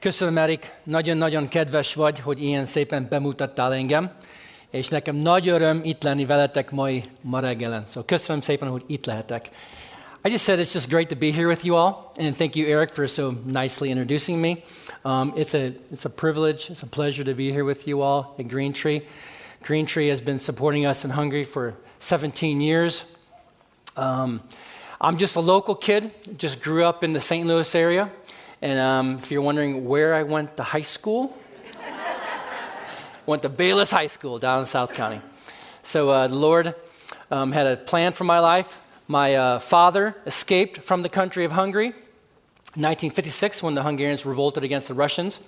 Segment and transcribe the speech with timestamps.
[0.00, 4.10] Köszönöm, Erik, nagyon-nagyon kedves vagy, hogy ilyen szépen bemutattál engem,
[4.70, 7.84] és nekem nagy öröm itt lenni veletek mai ma reggelen.
[7.90, 9.48] So köszönöm szépen, hogy itt lehetek.
[10.24, 12.68] I just said it's just great to be here with you all, and thank you,
[12.68, 14.56] Eric, for so nicely introducing me.
[15.04, 18.34] Um, it's, a, it's a privilege, it's a pleasure to be here with you all
[18.38, 19.02] at Green Tree.
[19.62, 23.04] Green Tree has been supporting us in Hungary for 17 years.
[23.96, 24.42] Um,
[25.00, 27.46] I'm just a local kid, just grew up in the St.
[27.48, 28.10] Louis area.
[28.60, 31.36] And um, if you're wondering where I went to high school,
[33.24, 35.20] went to Bayless High School down in South County.
[35.82, 36.74] So uh, the Lord
[37.30, 38.80] um, had a plan for my life.
[39.06, 44.64] My uh, father escaped from the country of Hungary in 1956 when the Hungarians revolted
[44.64, 45.40] against the Russians.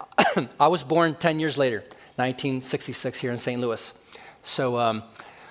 [0.60, 1.78] I was born 10 years later,
[2.16, 3.60] 1966, here in St.
[3.60, 3.92] Louis.
[4.42, 5.02] So um,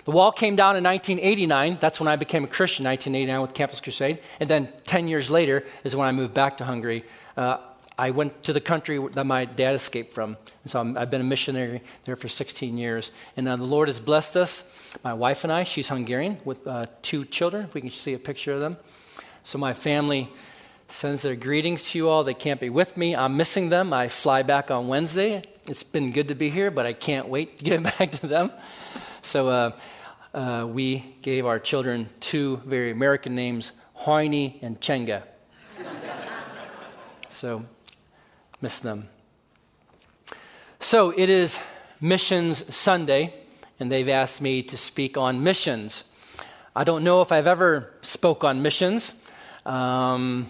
[0.06, 1.78] the wall came down in 1989.
[1.80, 4.20] That's when I became a Christian, 1989 with Campus Crusade.
[4.40, 7.04] And then 10 years later is when I moved back to Hungary.
[7.38, 7.58] Uh,
[7.98, 10.38] I went to the country that my dad escaped from.
[10.64, 13.12] And so i have been a missionary there for 16 years.
[13.38, 14.64] And uh, the Lord has blessed us,
[15.04, 15.64] my wife and I.
[15.64, 18.78] She's Hungarian with uh, two children, if we can see a picture of them.
[19.44, 20.30] So my family
[20.88, 22.24] sends their greetings to you all.
[22.24, 23.16] They can't be with me.
[23.16, 23.94] I'm missing them.
[23.94, 25.44] I fly back on Wednesday.
[25.68, 28.52] It's been good to be here, but I can't wait to get back to them.
[29.22, 29.72] So uh,
[30.34, 35.24] uh, we gave our children two very American names, Hoini and Chenga.
[37.30, 37.66] so
[38.62, 39.10] miss them.
[40.80, 41.60] So it is
[42.00, 43.34] Missions Sunday,
[43.80, 46.04] and they've asked me to speak on missions.
[46.76, 49.14] I don't know if I've ever spoke on missions.
[49.66, 50.48] Um,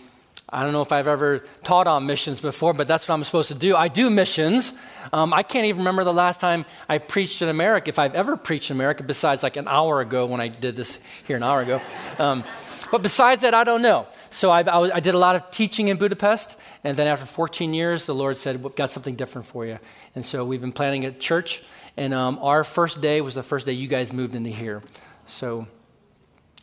[0.53, 3.47] I don't know if I've ever taught on missions before, but that's what I'm supposed
[3.49, 3.75] to do.
[3.75, 4.73] I do missions.
[5.13, 8.35] Um, I can't even remember the last time I preached in America, if I've ever
[8.35, 11.61] preached in America, besides like an hour ago when I did this here an hour
[11.61, 11.81] ago.
[12.19, 12.43] Um,
[12.91, 14.07] but besides that, I don't know.
[14.29, 17.73] So I, I, I, did a lot of teaching in Budapest, and then after 14
[17.73, 19.79] years, the Lord said, We've got something different for you.
[20.15, 21.63] And so we've been planning a church,
[21.95, 24.83] and um, our first day was the first day you guys moved into here.
[25.25, 25.67] So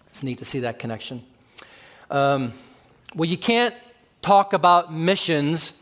[0.09, 1.23] it's neat to see that connection.
[2.11, 2.53] Um,
[3.15, 3.75] well, you can't
[4.23, 5.73] talk about missions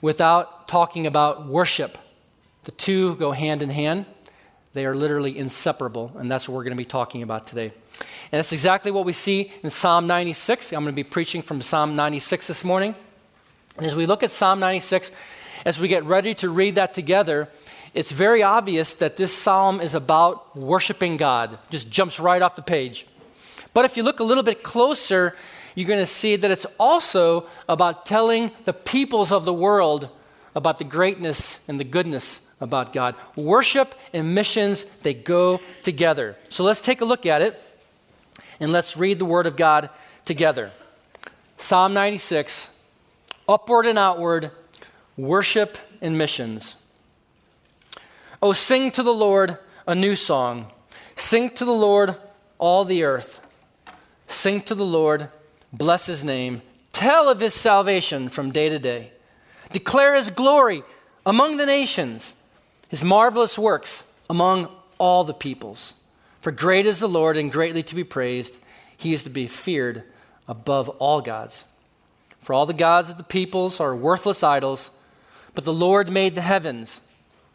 [0.00, 1.98] without talking about worship.
[2.64, 4.06] The two go hand in hand.
[4.72, 7.72] They are literally inseparable, and that's what we're going to be talking about today.
[8.32, 10.72] And that's exactly what we see in Psalm 96.
[10.72, 12.94] I'm going to be preaching from Psalm 96 this morning.
[13.76, 15.10] And as we look at Psalm 96,
[15.64, 17.48] as we get ready to read that together,
[17.92, 21.58] it's very obvious that this psalm is about worshiping God.
[21.70, 23.06] Just jumps right off the page.
[23.74, 25.34] But if you look a little bit closer,
[25.74, 30.08] you're going to see that it's also about telling the peoples of the world
[30.54, 33.14] about the greatness and the goodness about God.
[33.36, 36.36] Worship and missions, they go together.
[36.48, 37.60] So let's take a look at it
[38.58, 39.90] and let's read the Word of God
[40.24, 40.72] together.
[41.56, 42.70] Psalm 96
[43.48, 44.52] Upward and outward,
[45.16, 46.76] worship and missions.
[48.42, 50.70] Oh, sing to the Lord a new song.
[51.16, 52.14] Sing to the Lord
[52.58, 53.40] all the earth.
[54.28, 55.28] Sing to the Lord
[55.72, 56.62] Bless his name.
[56.92, 59.12] Tell of his salvation from day to day.
[59.72, 60.82] Declare his glory
[61.24, 62.34] among the nations,
[62.88, 65.94] his marvelous works among all the peoples.
[66.40, 68.56] For great is the Lord and greatly to be praised.
[68.96, 70.02] He is to be feared
[70.48, 71.64] above all gods.
[72.40, 74.90] For all the gods of the peoples are worthless idols,
[75.54, 77.00] but the Lord made the heavens.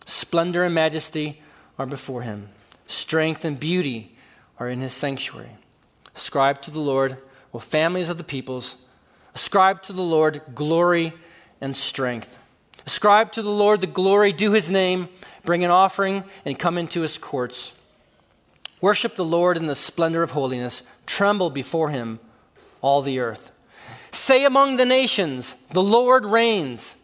[0.06, 1.42] Splendor and majesty
[1.78, 2.50] are before him.
[2.88, 4.16] Strength and beauty
[4.60, 5.50] are in his sanctuary.
[6.16, 7.18] Ascribe to the Lord
[7.56, 8.76] well, families of the peoples,
[9.34, 11.14] ascribe to the Lord glory
[11.62, 12.38] and strength.
[12.86, 15.08] Ascribe to the Lord the glory due his name,
[15.46, 17.72] bring an offering, and come into his courts.
[18.82, 22.20] Worship the Lord in the splendor of holiness, tremble before him,
[22.82, 23.54] all the earth.
[24.12, 26.98] Say among the nations, The Lord reigns.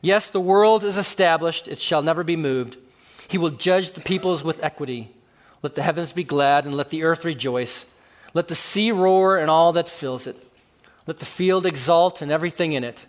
[0.00, 2.78] Yes, the world is established, it shall never be moved.
[3.28, 5.10] He will judge the peoples with equity.
[5.62, 7.84] Let the heavens be glad, and let the earth rejoice.
[8.34, 10.36] Let the sea roar and all that fills it.
[11.06, 13.06] Let the field exult and everything in it.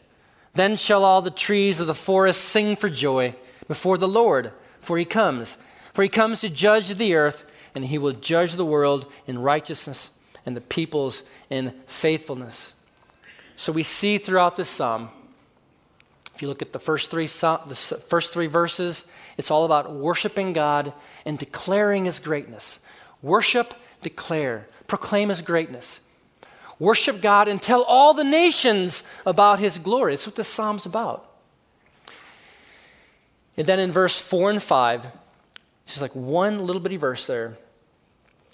[0.54, 3.36] Then shall all the trees of the forest sing for joy
[3.68, 5.57] before the Lord, for he comes.
[5.94, 7.45] For he comes to judge the earth,
[7.75, 10.10] and he will judge the world in righteousness
[10.45, 12.74] and the peoples in faithfulness.
[13.56, 15.10] So we see throughout this psalm,
[16.34, 19.06] if you look at the first three, the first three verses,
[19.38, 20.94] it's all about worshiping God
[21.25, 22.80] and declaring his greatness.
[23.22, 26.02] Worship, declare proclaim his greatness.
[26.78, 30.12] Worship God and tell all the nations about his glory.
[30.12, 31.32] That's what the psalm's about.
[33.56, 35.08] And then in verse 4 and 5,
[35.86, 37.58] just like one little bitty verse there,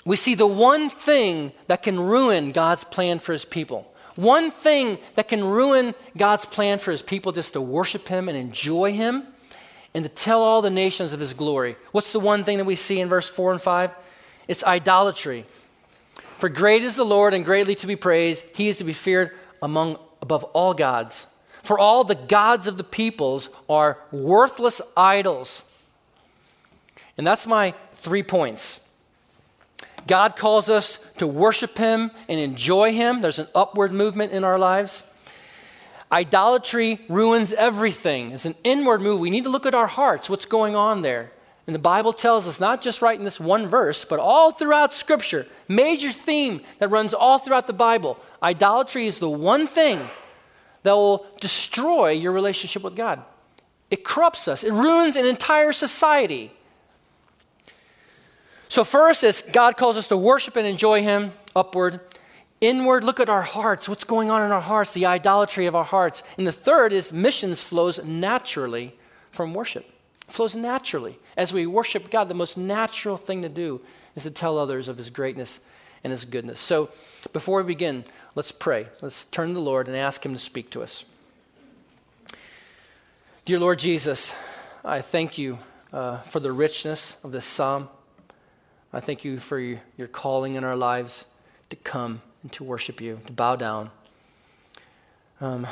[0.06, 3.92] we see the one thing that can ruin God's plan for his people.
[4.18, 8.38] one thing that can ruin God's plan for his people just to worship him and
[8.38, 9.24] enjoy him
[9.94, 11.78] and to tell all the nations of his glory.
[11.92, 13.92] What's the one thing that we see in verse 4 and 5?
[14.48, 15.46] It's idolatry.
[16.38, 18.46] For great is the Lord and greatly to be praised.
[18.56, 19.32] He is to be feared
[19.62, 21.28] among above all gods.
[21.64, 25.64] For all the gods of the peoples are worthless idols.
[27.18, 28.80] And that's my three points.
[30.06, 33.22] God calls us to worship Him and enjoy Him.
[33.22, 35.04] There's an upward movement in our lives.
[36.12, 38.32] Idolatry ruins everything.
[38.32, 39.20] It's an inward move.
[39.20, 41.32] We need to look at our hearts, what's going on there.
[41.68, 44.94] And the Bible tells us, not just right in this one verse, but all throughout
[44.94, 48.18] Scripture, major theme that runs all throughout the Bible.
[48.42, 50.00] Idolatry is the one thing
[50.84, 53.22] that will destroy your relationship with God.
[53.92, 56.52] It corrupts us, it ruins an entire society.
[58.70, 62.00] So, first is God calls us to worship and enjoy Him upward.
[62.60, 63.88] Inward, look at our hearts.
[63.88, 64.94] What's going on in our hearts?
[64.94, 66.24] The idolatry of our hearts.
[66.38, 68.96] And the third is missions flows naturally
[69.32, 69.86] from worship.
[70.28, 71.20] Flows naturally.
[71.38, 73.80] As we worship God, the most natural thing to do
[74.16, 75.60] is to tell others of His greatness
[76.04, 76.60] and His goodness.
[76.60, 76.90] So,
[77.32, 78.88] before we begin, let's pray.
[79.02, 81.06] Let's turn to the Lord and ask Him to speak to us.
[83.46, 84.34] Dear Lord Jesus,
[84.84, 85.60] I thank you
[85.94, 87.88] uh, for the richness of this psalm.
[88.92, 91.26] I thank you for your, your calling in our lives
[91.70, 93.92] to come and to worship you, to bow down.
[95.40, 95.68] Um,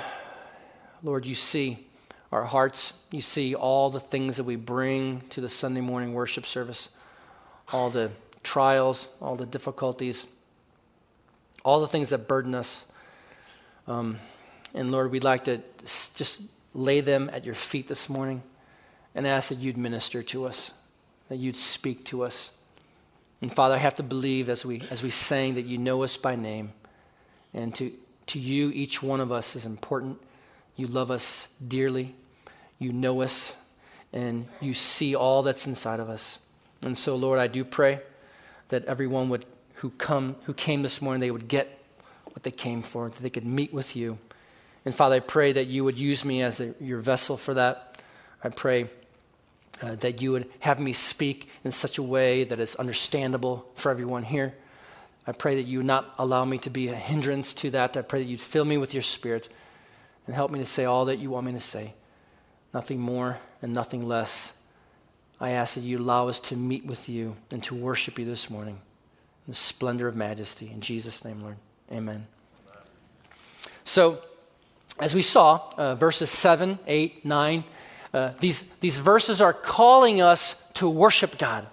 [1.01, 1.87] Lord, you see
[2.31, 2.93] our hearts.
[3.11, 6.89] You see all the things that we bring to the Sunday morning worship service,
[7.71, 8.11] all the
[8.43, 10.27] trials, all the difficulties,
[11.63, 12.85] all the things that burden us.
[13.87, 14.17] Um,
[14.73, 16.41] and Lord, we'd like to just
[16.73, 18.43] lay them at your feet this morning
[19.15, 20.71] and ask that you'd minister to us,
[21.29, 22.51] that you'd speak to us.
[23.41, 26.17] And Father, I have to believe as we, as we sang that you know us
[26.17, 26.73] by name.
[27.53, 27.91] And to,
[28.27, 30.19] to you, each one of us is important.
[30.75, 32.15] You love us dearly.
[32.79, 33.53] You know us.
[34.11, 36.39] And you see all that's inside of us.
[36.83, 37.99] And so, Lord, I do pray
[38.69, 39.45] that everyone would,
[39.75, 41.79] who, come, who came this morning, they would get
[42.27, 44.17] what they came for, that they could meet with you.
[44.83, 48.01] And Father, I pray that you would use me as the, your vessel for that.
[48.43, 48.87] I pray
[49.81, 53.89] uh, that you would have me speak in such a way that is understandable for
[53.89, 54.53] everyone here.
[55.27, 57.97] I pray that you would not allow me to be a hindrance to that.
[57.97, 59.49] I pray that you'd fill me with your spirit
[60.25, 61.93] and help me to say all that you want me to say.
[62.73, 64.53] Nothing more and nothing less.
[65.39, 68.49] I ask that you allow us to meet with you and to worship you this
[68.49, 68.81] morning
[69.45, 70.71] in the splendor of majesty.
[70.71, 71.57] In Jesus' name, Lord.
[71.91, 72.27] Amen.
[73.83, 74.21] So,
[74.99, 77.63] as we saw, uh, verses 7, 8, 9,
[78.13, 81.67] uh, these, these verses are calling us to worship God.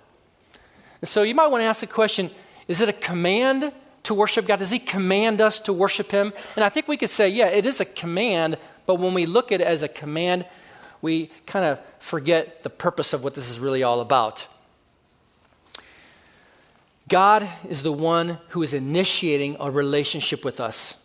[1.01, 2.31] And so you might want to ask the question
[2.69, 3.73] is it a command
[4.05, 4.59] to worship God?
[4.59, 6.33] Does He command us to worship Him?
[6.57, 9.53] And I think we could say, yeah, it is a command, but when we look
[9.53, 10.47] at it as a command,
[11.01, 14.47] we kind of forget the purpose of what this is really all about.
[17.09, 20.97] God is the one who is initiating a relationship with us.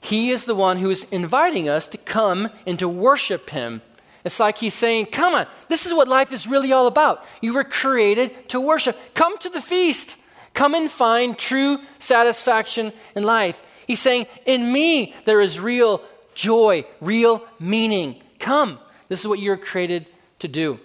[0.00, 3.82] He is the one who is inviting us to come and to worship Him
[4.26, 7.24] it's like he's saying, Come on, this is what life is really all about.
[7.40, 8.98] You were created to worship.
[9.14, 10.16] Come to the feast.
[10.56, 13.62] Come and find true satisfaction in life.
[13.86, 16.02] He's saying, In me, there is real
[16.34, 18.22] joy, real meaning.
[18.38, 18.78] Come.
[19.08, 20.06] This is what you're created
[20.38, 20.80] to do.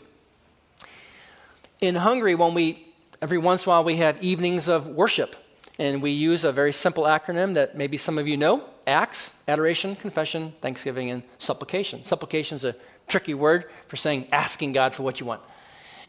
[1.79, 2.86] In Hungary, when we,
[3.22, 5.38] every once in a while, we have evenings of worship,
[5.79, 9.96] and we use a very simple acronym that maybe some of you know ACTS, Adoration,
[9.96, 12.03] Confession, Thanksgiving, and Supplication.
[12.03, 12.75] Supplication is a
[13.07, 15.41] tricky word for saying asking God for what you want.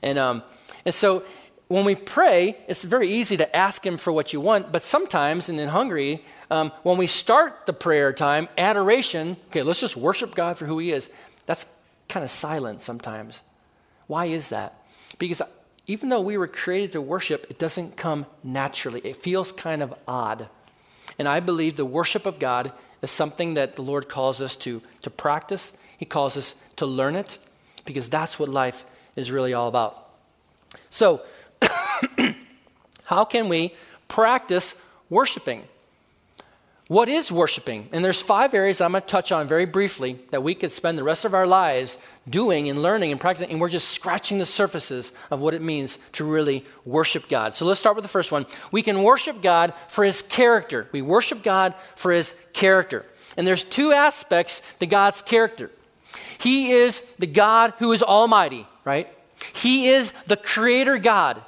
[0.03, 0.43] And, um,
[0.85, 1.23] and so
[1.73, 5.49] when we pray, it's very easy to ask Him for what you want, but sometimes,
[5.49, 10.35] and in Hungary, um, when we start the prayer time, adoration, okay, let's just worship
[10.35, 11.09] God for who He is,
[11.47, 11.65] that's
[12.11, 13.41] kind of silent sometimes.
[14.07, 14.85] Why is that?
[15.19, 15.41] Because
[15.87, 19.01] even though we were created to worship, it doesn't come naturally.
[19.03, 20.51] It feels kind of odd.
[21.19, 24.83] And I believe the worship of God is something that the Lord calls us to,
[25.01, 25.73] to practice.
[25.97, 27.39] He calls us to learn it
[27.87, 28.85] because that's what life
[29.17, 30.11] is really all about.
[30.91, 31.23] So,
[33.13, 33.75] how can we
[34.09, 34.75] practice
[35.11, 35.65] worshiping?
[36.89, 37.89] What is worshiping?
[37.93, 40.99] And there's five areas I'm going to touch on very briefly that we could spend
[40.99, 41.97] the rest of our lives
[42.29, 45.99] doing and learning and practicing, and we're just scratching the surfaces of what it means
[46.13, 47.55] to really worship God.
[47.55, 48.47] So let's start with the first one.
[48.73, 50.89] We can worship God for his character.
[50.93, 53.05] We worship God for his character.
[53.37, 55.71] And there's two aspects to God's character.
[56.39, 59.09] He is the God who is almighty, right?
[59.55, 61.43] He is the creator God.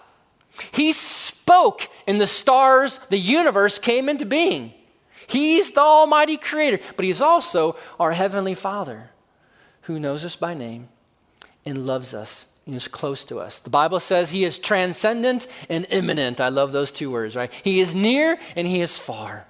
[0.73, 0.93] He
[1.45, 4.73] spoke and the stars, the universe came into being.
[5.27, 9.11] He's the Almighty Creator, but He's also our Heavenly Father
[9.83, 10.89] who knows us by name
[11.67, 13.59] and loves us and is close to us.
[13.59, 16.41] The Bible says He is transcendent and immanent.
[16.41, 17.53] I love those two words, right?
[17.63, 19.47] He is near and He is far.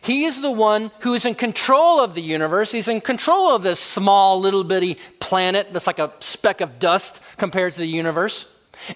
[0.00, 2.72] He is the one who is in control of the universe.
[2.72, 7.20] He's in control of this small, little bitty planet that's like a speck of dust
[7.36, 8.46] compared to the universe.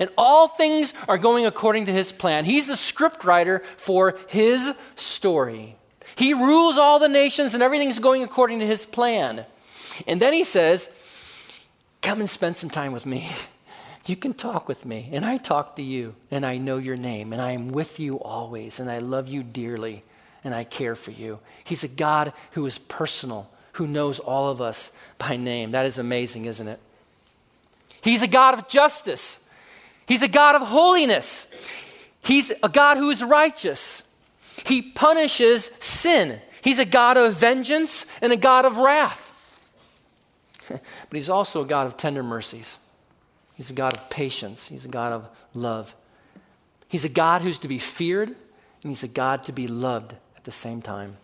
[0.01, 2.45] And all things are going according to his plan.
[2.45, 5.77] He's the scriptwriter for his story.
[6.17, 9.45] He rules all the nations and everything's going according to his plan.
[10.07, 10.91] And then he says,
[12.01, 13.29] Come and spend some time with me.
[14.07, 17.33] You can talk with me, and I talk to you, and I know your name,
[17.33, 20.03] and I am with you always, and I love you dearly,
[20.43, 21.39] and I care for you.
[21.63, 25.71] He's a God who is personal, who knows all of us by name.
[25.71, 26.81] That is amazing, isn't it?
[28.03, 29.39] He's a God of justice.
[30.07, 31.47] He's a God of holiness.
[32.23, 34.03] He's a God who is righteous.
[34.67, 36.41] He punishes sin.
[36.63, 39.31] He's a God of vengeance and a God of wrath.
[40.69, 42.79] but he's also a God of tender mercies.
[43.57, 44.69] He's a God of patience.
[44.69, 45.95] He's a God of love.
[46.89, 48.37] He's a God who's to be feared, and
[48.91, 51.17] he's a God to be loved at the same time.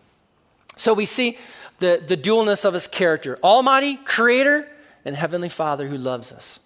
[0.77, 1.37] So we see
[1.79, 4.69] the, the dualness of his character Almighty, Creator,
[5.05, 6.59] and Heavenly Father who loves us.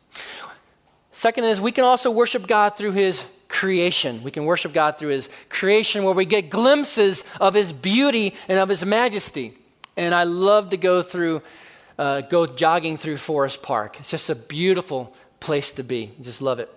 [1.13, 4.23] Second is we can also worship God through his creation.
[4.23, 8.59] We can worship God through his creation where we get glimpses of his beauty and
[8.59, 9.53] of his majesty.
[9.95, 11.43] And I love to go through,
[11.99, 13.99] uh, go jogging through Forest Park.
[13.99, 16.11] It's just a beautiful place to be.
[16.19, 16.67] just love it.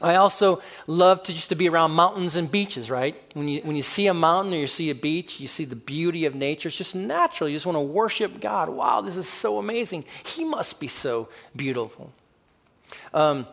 [0.00, 3.20] I also love to just to be around mountains and beaches, right?
[3.34, 5.74] When you, when you see a mountain or you see a beach, you see the
[5.74, 6.68] beauty of nature.
[6.68, 7.48] It's just natural.
[7.48, 8.68] You just want to worship God.
[8.68, 10.04] Wow, this is so amazing.
[10.24, 12.12] He must be so beautiful.
[13.12, 13.46] Um,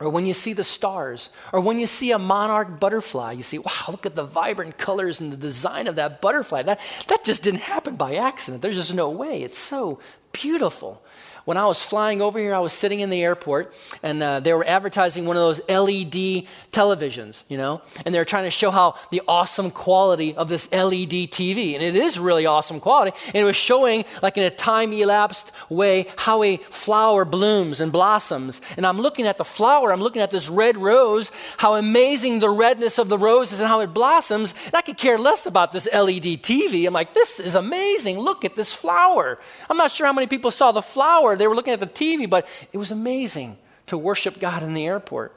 [0.00, 3.58] or when you see the stars, or when you see a monarch butterfly, you see,
[3.58, 6.62] wow, look at the vibrant colors and the design of that butterfly.
[6.62, 8.62] That, that just didn't happen by accident.
[8.62, 9.42] There's just no way.
[9.42, 10.00] It's so
[10.32, 11.02] beautiful
[11.44, 14.52] when I was flying over here, I was sitting in the airport and uh, they
[14.52, 18.70] were advertising one of those LED televisions, you know, and they were trying to show
[18.70, 21.74] how the awesome quality of this LED TV.
[21.74, 23.16] And it is really awesome quality.
[23.26, 27.92] And it was showing, like in a time elapsed way, how a flower blooms and
[27.92, 28.60] blossoms.
[28.76, 32.50] And I'm looking at the flower, I'm looking at this red rose, how amazing the
[32.50, 34.54] redness of the rose is and how it blossoms.
[34.66, 36.86] And I could care less about this LED TV.
[36.86, 38.18] I'm like, this is amazing.
[38.18, 39.38] Look at this flower.
[39.68, 42.28] I'm not sure how many people saw the flower they were looking at the TV,
[42.28, 45.34] but it was amazing to worship God in the airport.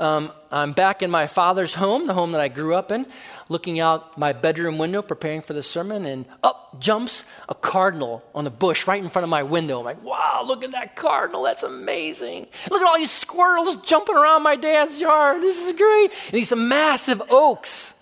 [0.00, 3.06] Um, I'm back in my father's home, the home that I grew up in,
[3.48, 8.46] looking out my bedroom window, preparing for the sermon, and up jumps a cardinal on
[8.46, 9.78] a bush right in front of my window.
[9.78, 11.42] I'm like, wow, look at that cardinal.
[11.42, 12.48] That's amazing.
[12.70, 15.42] Look at all these squirrels jumping around my dad's yard.
[15.42, 16.10] This is great.
[16.26, 17.94] And these massive oaks.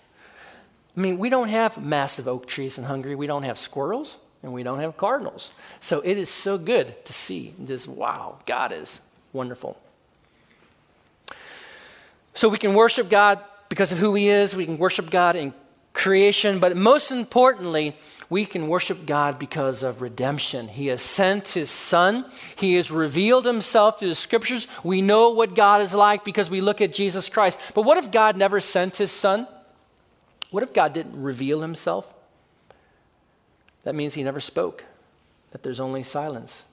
[0.97, 3.15] I mean, we don't have massive oak trees in Hungary.
[3.15, 5.51] We don't have squirrels and we don't have cardinals.
[5.79, 9.01] So it is so good to see just, wow, God is
[9.33, 9.77] wonderful.
[12.33, 15.53] So we can worship God because of who He is, we can worship God in
[15.93, 17.95] creation, but most importantly,
[18.29, 20.69] we can worship God because of redemption.
[20.69, 22.25] He has sent His Son.
[22.55, 24.67] He has revealed Himself through the Scriptures.
[24.85, 27.59] We know what God is like because we look at Jesus Christ.
[27.73, 29.47] But what if God never sent His Son?
[30.49, 32.13] What if God didn't reveal Himself?
[33.83, 34.85] That means he never spoke,
[35.51, 36.63] that there's only silence.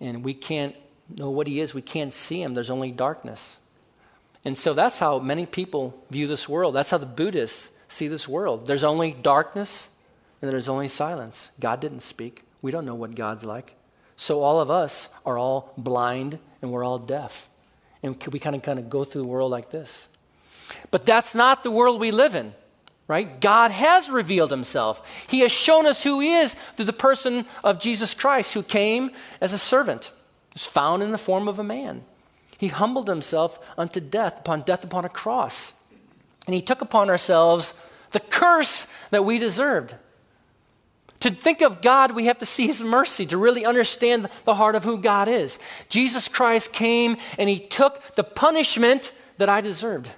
[0.00, 0.74] And we can't
[1.08, 3.58] know what he is, we can't see him, there's only darkness.
[4.44, 6.74] And so that's how many people view this world.
[6.74, 8.66] That's how the Buddhists see this world.
[8.66, 9.88] There's only darkness
[10.40, 11.50] and there's only silence.
[11.60, 12.42] God didn't speak.
[12.60, 13.74] We don't know what God's like.
[14.16, 17.48] So all of us are all blind and we're all deaf.
[18.02, 20.08] And we kind of kind of go through the world like this.
[20.90, 22.54] But that's not the world we live in
[23.12, 23.42] right?
[23.42, 25.26] God has revealed himself.
[25.28, 29.10] He has shown us who he is through the person of Jesus Christ, who came
[29.38, 30.12] as a servant,
[30.54, 32.04] was found in the form of a man.
[32.56, 35.74] He humbled himself unto death, upon death upon a cross.
[36.46, 37.74] And he took upon ourselves
[38.12, 39.94] the curse that we deserved.
[41.20, 44.74] To think of God, we have to see his mercy to really understand the heart
[44.74, 45.58] of who God is.
[45.90, 50.10] Jesus Christ came and he took the punishment that I deserved.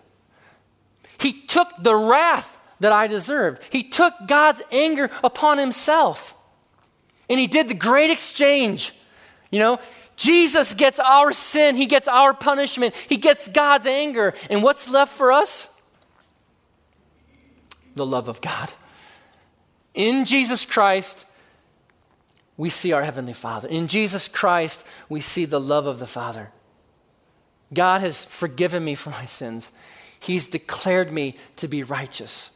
[1.18, 3.62] He took the wrath that I deserved.
[3.71, 6.35] He took God's anger upon himself.
[7.28, 8.93] And he did the great exchange.
[9.50, 9.81] You know,
[10.16, 14.35] Jesus gets our sin, he gets our punishment, he gets God's anger.
[14.50, 15.69] And what's left for us?
[17.97, 18.73] The love of God.
[19.95, 21.25] In Jesus Christ,
[22.57, 23.69] we see our Heavenly Father.
[23.69, 26.50] In Jesus Christ, we see the love of the Father.
[27.73, 29.71] God has forgiven me for my sins.
[30.19, 32.50] He's declared me to be righteous.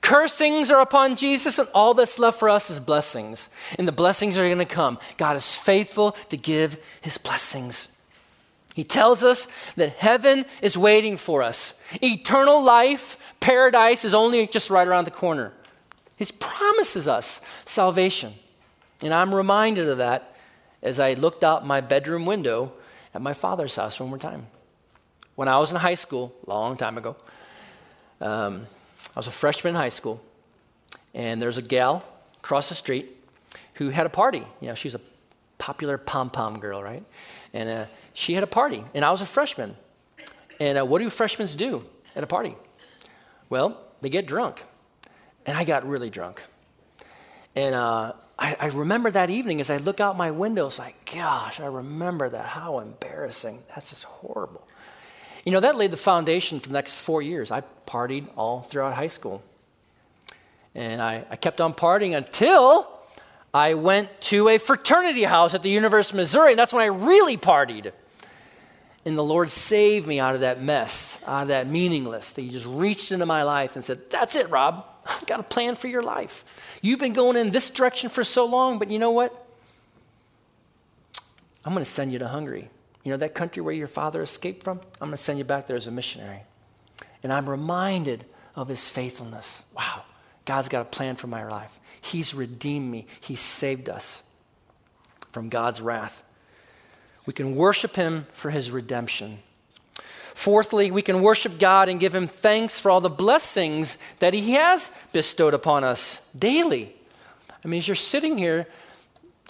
[0.00, 3.48] Cursings are upon Jesus, and all that's left for us is blessings.
[3.78, 4.98] And the blessings are going to come.
[5.16, 7.88] God is faithful to give his blessings.
[8.74, 11.74] He tells us that heaven is waiting for us.
[12.02, 15.52] Eternal life, paradise is only just right around the corner.
[16.16, 18.32] He promises us salvation.
[19.02, 20.36] And I'm reminded of that
[20.82, 22.72] as I looked out my bedroom window
[23.14, 24.46] at my father's house one more time.
[25.34, 27.16] When I was in high school, a long time ago,
[28.20, 28.66] um,
[29.16, 30.22] I was a freshman in high school,
[31.14, 32.04] and there's a gal
[32.38, 33.08] across the street
[33.74, 34.44] who had a party.
[34.60, 35.00] You know, she's a
[35.58, 37.04] popular pom pom girl, right?
[37.52, 39.76] And uh, she had a party, and I was a freshman.
[40.58, 42.54] And uh, what do freshmen do at a party?
[43.48, 44.62] Well, they get drunk.
[45.46, 46.42] And I got really drunk.
[47.56, 51.10] And uh, I, I, remember that evening as I look out my window, it's like,
[51.12, 52.44] gosh, I remember that.
[52.44, 53.62] How embarrassing.
[53.74, 54.66] That's just horrible.
[55.44, 57.50] You know, that laid the foundation for the next four years.
[57.50, 59.42] I partied all throughout high school.
[60.74, 62.88] And I, I kept on partying until
[63.52, 66.86] I went to a fraternity house at the University of Missouri, and that's when I
[66.86, 67.92] really partied.
[69.04, 72.32] And the Lord saved me out of that mess, out of that meaningless.
[72.32, 74.84] That He just reached into my life and said, That's it, Rob.
[75.06, 76.44] I've got a plan for your life.
[76.82, 79.34] You've been going in this direction for so long, but you know what?
[81.64, 82.70] I'm going to send you to Hungary.
[83.04, 84.80] You know that country where your father escaped from?
[85.00, 86.42] I'm going to send you back there as a missionary.
[87.22, 89.62] And I'm reminded of his faithfulness.
[89.76, 90.02] Wow,
[90.44, 91.78] God's got a plan for my life.
[92.00, 94.22] He's redeemed me, He's saved us
[95.32, 96.24] from God's wrath.
[97.26, 99.40] We can worship Him for His redemption.
[100.34, 104.52] Fourthly, we can worship God and give Him thanks for all the blessings that He
[104.52, 106.94] has bestowed upon us daily.
[107.62, 108.66] I mean, as you're sitting here,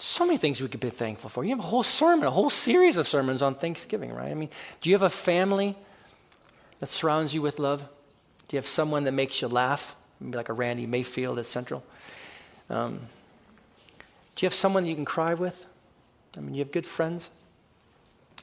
[0.01, 1.43] so many things we could be thankful for.
[1.43, 4.31] You have a whole sermon, a whole series of sermons on Thanksgiving, right?
[4.31, 4.49] I mean,
[4.81, 5.75] do you have a family
[6.79, 7.81] that surrounds you with love?
[8.47, 9.95] Do you have someone that makes you laugh?
[10.19, 11.83] Maybe like a Randy Mayfield at Central.
[12.69, 12.99] Um,
[14.35, 15.67] do you have someone you can cry with?
[16.35, 17.29] I mean, you have good friends.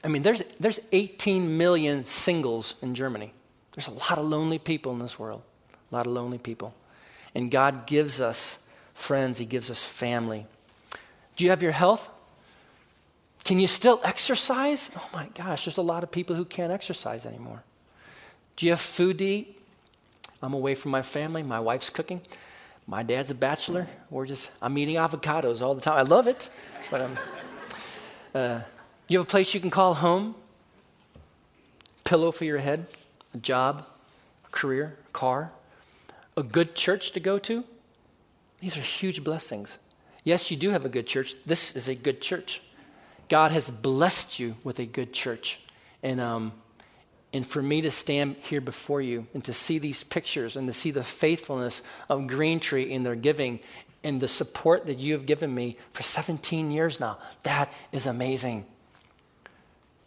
[0.03, 3.33] I mean, there's, there's 18 million singles in Germany.
[3.73, 5.41] There's a lot of lonely people in this world,
[5.91, 6.73] a lot of lonely people.
[7.35, 8.59] And God gives us
[8.93, 10.45] friends, He gives us family.
[11.39, 12.09] Do you have your health?
[13.45, 14.91] Can you still exercise?
[14.93, 17.63] Oh my gosh, there's a lot of people who can't exercise anymore.
[18.57, 19.61] Do you have food to eat?
[20.41, 21.41] I'm away from my family.
[21.41, 22.19] My wife's cooking.
[22.87, 23.87] My dad's a bachelor.
[24.09, 25.97] We're just, I'm eating avocados all the time.
[25.97, 26.49] I love it,
[26.91, 27.17] but I'm.
[28.35, 28.59] Uh,
[29.07, 30.35] you have a place you can call home,
[32.03, 32.85] pillow for your head,
[33.33, 33.85] a job,
[34.45, 35.53] a career, a car,
[36.35, 37.63] a good church to go to.
[38.59, 39.77] These are huge blessings.
[40.23, 41.35] Yes, you do have a good church.
[41.45, 42.61] This is a good church.
[43.29, 45.59] God has blessed you with a good church.
[46.03, 46.53] And, um,
[47.31, 50.73] and for me to stand here before you and to see these pictures and to
[50.73, 53.59] see the faithfulness of Green Tree in their giving
[54.03, 58.65] and the support that you have given me for 17 years now, that is amazing.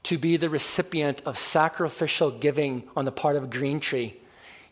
[0.05, 4.17] To be the recipient of sacrificial giving on the part of Green Tree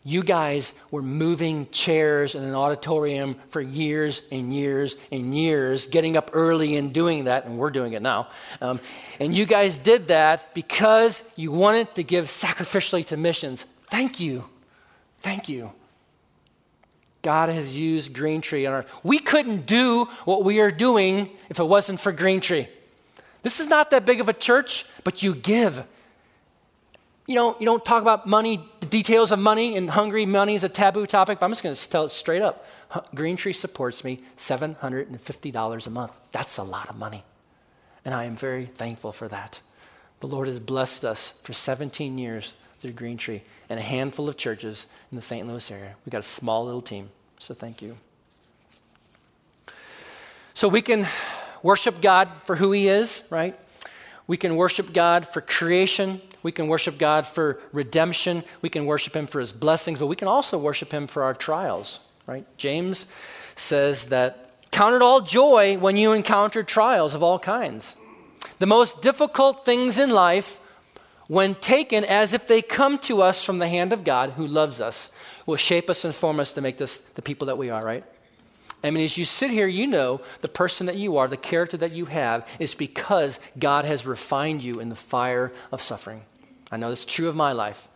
[0.03, 6.17] you guys were moving chairs in an auditorium for years and years and years, getting
[6.17, 8.27] up early and doing that, and we're doing it now.
[8.61, 8.79] Um,
[9.19, 13.63] and you guys did that because you wanted to give sacrificially to missions.
[13.89, 14.45] Thank you.
[15.19, 15.71] Thank you.
[17.21, 18.65] God has used Green Tree.
[18.65, 22.67] On our, we couldn't do what we are doing if it wasn't for Green Tree.
[23.43, 25.85] This is not that big of a church, but you give
[27.31, 30.69] you know, you don't talk about money, details of money, and hungry money is a
[30.69, 32.67] taboo topic, but I'm just going to tell it straight up.
[33.15, 36.11] Green Tree supports me $750 a month.
[36.31, 37.23] That's a lot of money.
[38.05, 39.61] And I am very thankful for that.
[40.19, 44.37] The Lord has blessed us for 17 years through Green Tree and a handful of
[44.37, 45.47] churches in the St.
[45.47, 45.95] Louis area.
[46.05, 47.97] We've got a small little team, so thank you.
[50.53, 51.07] So we can
[51.63, 53.57] worship God for who He is, right?
[54.27, 56.21] We can worship God for creation.
[56.43, 58.43] We can worship God for redemption.
[58.61, 61.33] We can worship Him for His blessings, but we can also worship Him for our
[61.33, 62.45] trials, right?
[62.57, 63.05] James
[63.55, 67.95] says that count it all joy when you encounter trials of all kinds.
[68.59, 70.59] The most difficult things in life,
[71.27, 74.81] when taken as if they come to us from the hand of God who loves
[74.81, 75.11] us,
[75.45, 78.03] will shape us and form us to make this the people that we are, right?
[78.83, 81.77] I mean, as you sit here, you know the person that you are, the character
[81.77, 86.23] that you have, is because God has refined you in the fire of suffering.
[86.71, 87.87] I know it's true of my life.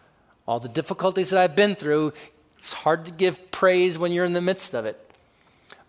[0.48, 2.14] All the difficulties that I've been through,
[2.58, 5.02] it's hard to give praise when you're in the midst of it.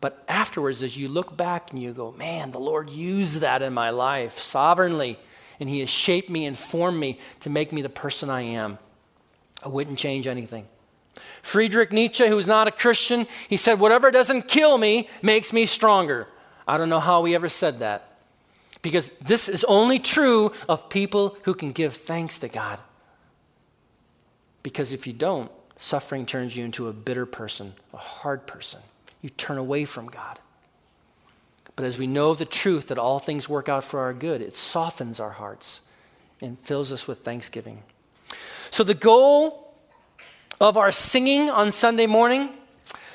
[0.00, 3.72] But afterwards, as you look back and you go, man, the Lord used that in
[3.74, 5.18] my life sovereignly,
[5.58, 8.78] and He has shaped me and formed me to make me the person I am,
[9.64, 10.66] I wouldn't change anything.
[11.42, 16.28] Friedrich Nietzsche, who's not a Christian, he said, Whatever doesn't kill me makes me stronger.
[16.68, 18.15] I don't know how he ever said that.
[18.86, 22.78] Because this is only true of people who can give thanks to God.
[24.62, 28.78] Because if you don't, suffering turns you into a bitter person, a hard person.
[29.22, 30.38] You turn away from God.
[31.74, 34.54] But as we know the truth that all things work out for our good, it
[34.54, 35.80] softens our hearts
[36.40, 37.82] and fills us with thanksgiving.
[38.70, 39.74] So, the goal
[40.60, 42.50] of our singing on Sunday morning,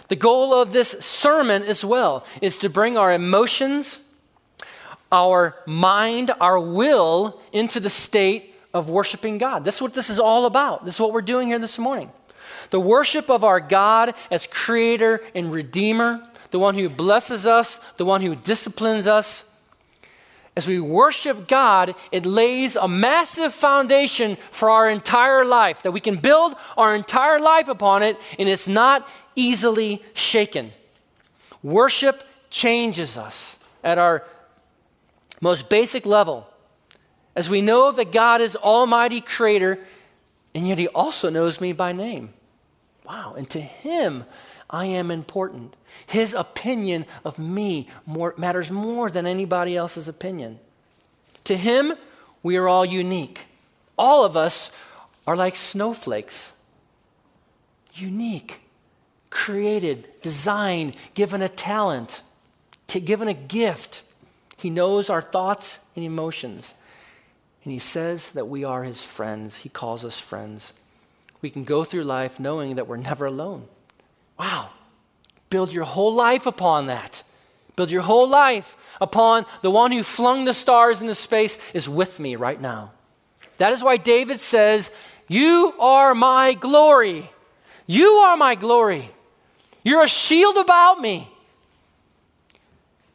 [0.10, 4.01] the goal of this sermon as well, is to bring our emotions,
[5.12, 9.66] our mind, our will into the state of worshiping God.
[9.66, 10.86] That's what this is all about.
[10.86, 12.12] This is what we're doing here this morning.
[12.70, 18.06] The worship of our God as creator and redeemer, the one who blesses us, the
[18.06, 19.46] one who disciplines us.
[20.56, 26.02] As we worship God, it lays a massive foundation for our entire life, that we
[26.02, 30.72] can build our entire life upon it, and it's not easily shaken.
[31.64, 34.26] Worship changes us at our
[35.42, 36.48] most basic level.
[37.36, 39.80] As we know that God is Almighty Creator,
[40.56, 42.34] and yet He also knows me by name.
[43.06, 43.34] Wow.
[43.38, 44.24] And to him,
[44.70, 45.76] I am important.
[46.08, 50.60] His opinion of me more, matters more than anybody else's opinion.
[51.46, 51.94] To him,
[52.42, 53.48] we are all unique.
[53.98, 54.72] All of us
[55.28, 56.54] are like snowflakes.
[57.96, 58.62] Unique,
[59.30, 62.22] created, designed, given a talent,
[62.88, 64.04] given a gift.
[64.62, 66.74] He knows our thoughts and emotions.
[67.64, 69.58] And he says that we are his friends.
[69.58, 70.74] He calls us friends
[71.42, 73.68] we can go through life knowing that we're never alone.
[74.38, 74.70] Wow.
[75.50, 77.24] Build your whole life upon that.
[77.76, 82.20] Build your whole life upon the one who flung the stars into space is with
[82.20, 82.92] me right now.
[83.58, 84.92] That is why David says,
[85.28, 87.30] You are my glory.
[87.88, 89.10] You are my glory.
[89.84, 91.31] You're a shield about me.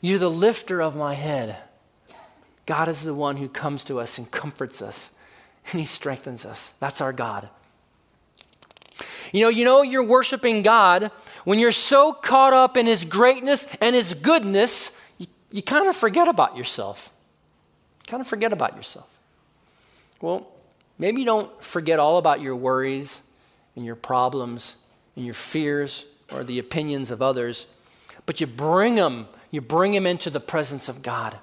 [0.06, 1.56] You're the lifter of my head.
[2.64, 5.10] God is the one who comes to us and comforts us,
[5.72, 6.74] and He strengthens us.
[6.78, 7.48] That's our God.
[9.32, 11.10] You know, you know you're worshiping God
[11.42, 15.96] when you're so caught up in his greatness and his goodness, you, you kind of
[15.96, 17.12] forget about yourself.
[18.06, 19.20] Kind of forget about yourself.
[20.20, 20.46] Well,
[21.00, 23.22] maybe you don't forget all about your worries
[23.74, 24.76] and your problems
[25.16, 27.66] and your fears or the opinions of others,
[28.24, 31.38] but you bring them, you bring him into the presence of God.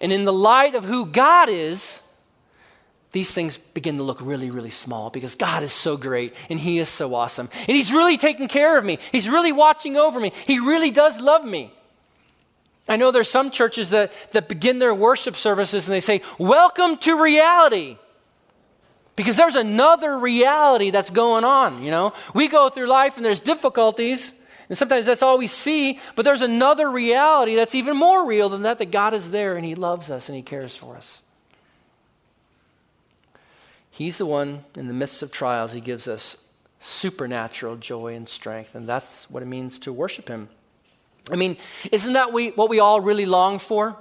[0.00, 2.00] And in the light of who God is,
[3.12, 6.78] these things begin to look really, really small because God is so great and He
[6.78, 7.48] is so awesome.
[7.60, 8.98] And He's really taking care of me.
[9.10, 10.32] He's really watching over me.
[10.46, 11.72] He really does love me.
[12.88, 16.98] I know there's some churches that, that begin their worship services and they say, Welcome
[16.98, 17.96] to reality.
[19.16, 22.12] Because there's another reality that's going on, you know?
[22.34, 24.32] We go through life and there's difficulties,
[24.68, 28.62] and sometimes that's all we see, but there's another reality that's even more real than
[28.62, 31.22] that that God is there and He loves us and He cares for us.
[33.96, 36.36] He's the one in the midst of trials, he gives us
[36.80, 38.74] supernatural joy and strength.
[38.74, 40.50] And that's what it means to worship him.
[41.30, 41.56] I mean,
[41.90, 43.96] isn't that we, what we all really long for?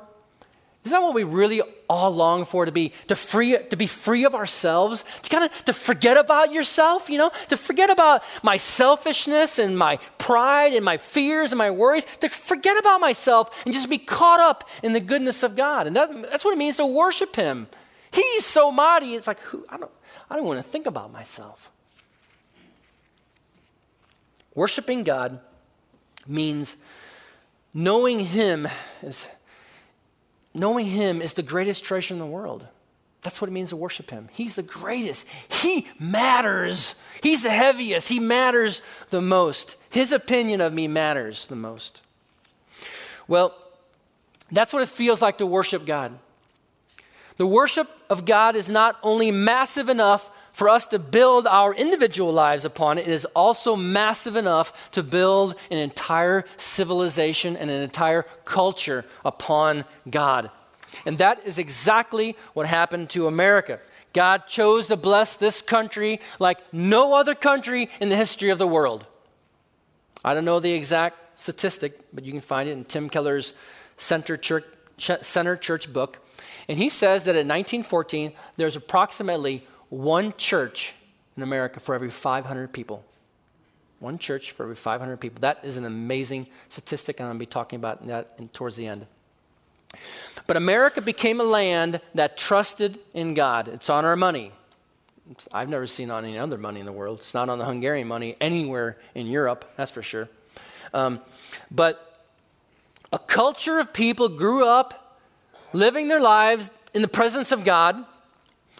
[0.86, 4.24] Isn't that what we really all long for to be to free to be free
[4.24, 5.04] of ourselves?
[5.24, 7.32] To kind of to forget about yourself, you know?
[7.50, 12.30] To forget about my selfishness and my pride and my fears and my worries, to
[12.30, 15.88] forget about myself and just be caught up in the goodness of God.
[15.88, 17.68] And that, that's what it means to worship him.
[18.12, 19.16] He's so mighty.
[19.16, 19.92] It's like, who, I, don't,
[20.30, 21.70] I don't want to think about myself.
[24.54, 25.42] Worshiping God
[26.26, 26.78] means
[27.74, 28.68] knowing Him
[29.04, 29.28] is
[30.56, 32.66] knowing Him is the greatest treasure in the world.
[33.22, 34.30] That's what it means to worship Him.
[34.32, 35.28] He's the greatest.
[35.50, 36.96] He matters.
[37.22, 38.08] He's the heaviest.
[38.08, 39.78] He matters the most.
[39.90, 42.02] His opinion of me matters the most.
[43.28, 43.56] Well,
[44.52, 46.18] that's what it feels like to worship God.
[47.38, 52.32] The worship of God is not only massive enough for us to build our individual
[52.32, 57.82] lives upon it, it is also massive enough to build an entire civilization and an
[57.82, 60.50] entire culture upon God.
[61.06, 63.82] And that is exactly what happened to America.
[64.14, 68.66] God chose to bless this country like no other country in the history of the
[68.66, 69.06] world.
[70.24, 73.52] I don't know the exact statistic, but you can find it in Tim Keller's
[73.98, 74.64] Center Church,
[74.98, 76.26] Center Church book.
[76.70, 80.94] And he says that in 1914, there's approximately one church
[81.38, 83.04] in America for every 500 people.
[84.00, 85.40] One church for every 500 people.
[85.42, 88.88] That is an amazing statistic, and I'm going to be talking about that towards the
[88.88, 89.06] end.
[90.48, 93.68] But America became a land that trusted in God.
[93.70, 94.52] It's on our money.
[95.52, 97.20] I've never seen on any other money in the world.
[97.20, 100.30] It's not on the Hungarian money anywhere in Europe, that's for sure.
[100.94, 101.20] Um,
[101.72, 102.22] but
[103.12, 105.20] a culture of people grew up
[105.74, 108.06] living their lives in the presence of God,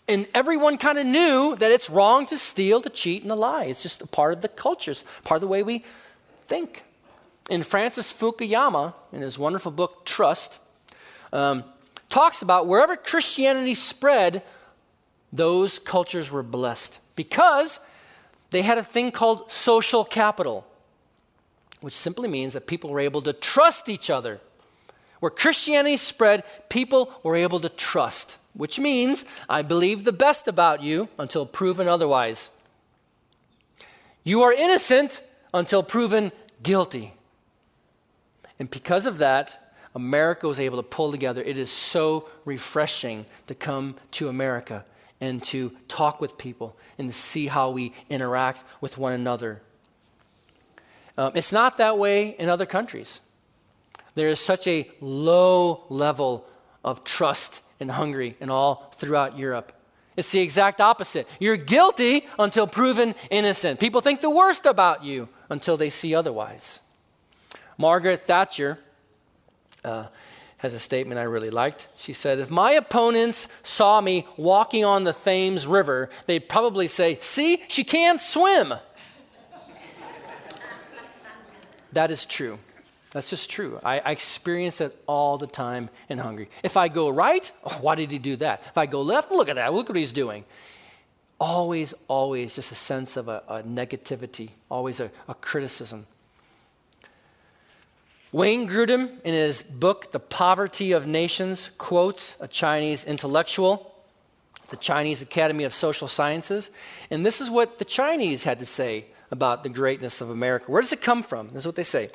[0.08, 3.66] and everyone kind of knew that it's wrong to steal, to cheat, and to lie.
[3.66, 5.84] It's just a part of the culture, it's part of the way we
[6.44, 6.84] think.
[7.50, 10.60] And Francis Fukuyama, in his wonderful book, Trust,
[11.32, 11.64] um,
[12.10, 14.42] talks about wherever Christianity spread,
[15.32, 17.80] those cultures were blessed because
[18.52, 20.66] they had a thing called social capital,
[21.82, 24.40] which simply means that people were able to trust each other.
[25.20, 30.82] Where Christianity spread, people were able to trust, which means I believe the best about
[30.82, 32.50] you until proven otherwise.
[34.24, 35.22] You are innocent
[35.54, 36.32] until proven
[36.64, 37.14] guilty.
[38.58, 41.42] And because of that, America was able to pull together.
[41.42, 44.86] It is so refreshing to come to America
[45.22, 49.62] and to talk with people and to see how we interact with one another.
[51.18, 53.22] Um, it's not that way in other countries.
[54.16, 56.46] There is such a low level
[56.84, 59.72] of trust and Hungary and all throughout Europe.
[60.18, 61.28] It's the exact opposite.
[61.40, 63.80] You're guilty until proven innocent.
[63.80, 66.80] People think the worst about you until they see otherwise.
[67.78, 68.80] Margaret Thatcher
[69.84, 70.08] uh,
[70.58, 71.90] has a statement I really liked.
[71.98, 77.18] She said, If my opponents saw me walking on the Thames River, they'd probably say,
[77.20, 78.74] See, she can't swim.
[81.92, 82.58] that is true.
[83.16, 83.80] That's just true.
[83.82, 86.50] I, I, experience it all the time in Hungary.
[86.64, 88.62] If I go right, oh, why did he do that?
[88.68, 89.74] If I go left, look at that.
[89.74, 90.44] Look what he's doing.
[91.40, 96.08] Always, always just a sense of a, a negativity, always a, a criticism.
[98.34, 103.96] Wayne Grudem, in his book, The Poverty of Nations, quotes a Chinese intellectual,
[104.68, 106.70] the Chinese Academy of Social Sciences,
[107.10, 110.70] and this is what the Chinese had to say about the greatness of America.
[110.70, 111.48] Where does it come from?
[111.54, 112.10] This is what they say.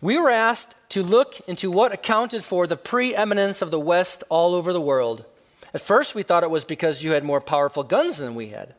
[0.00, 4.54] We were asked to look into what accounted for the preeminence of the West all
[4.54, 5.24] over the world.
[5.74, 8.74] At first, we thought it was because you had more powerful guns than we had.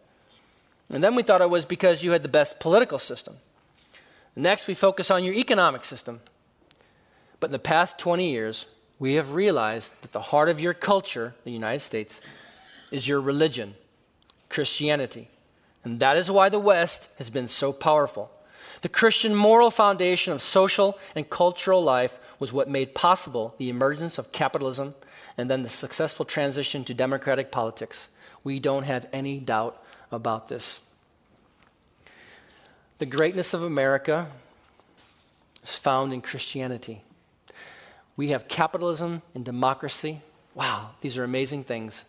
[0.90, 3.36] And then we thought it was because you had the best political system.
[4.36, 6.22] Next, we focus on your economic system.
[7.40, 8.66] But in the past 20 years,
[8.98, 12.22] we have realized that the heart of your culture, the United States,
[12.92, 13.76] is your religion,
[14.50, 15.30] Christianity.
[15.84, 18.32] And that is why the West has been so powerful.
[18.82, 24.18] The Christian moral foundation of social and cultural life was what made possible the emergence
[24.18, 24.96] of capitalism
[25.38, 28.10] and then the successful transition to democratic politics.
[28.44, 30.80] We don't have any doubt about this.
[33.00, 34.28] The greatness of America
[35.64, 37.02] is found in Christianity.
[38.18, 40.22] We have capitalism and democracy.
[40.56, 42.04] Wow, these are amazing things,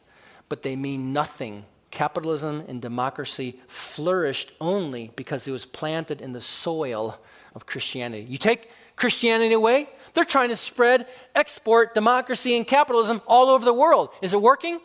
[0.49, 1.65] but they mean nothing.
[2.01, 7.21] Capitalism and democracy flourished only because it was planted in the soil
[7.55, 8.25] of Christianity.
[8.27, 13.75] You take Christianity away, they're trying to spread, export democracy and capitalism all over the
[13.75, 14.09] world.
[14.23, 14.81] Is it working?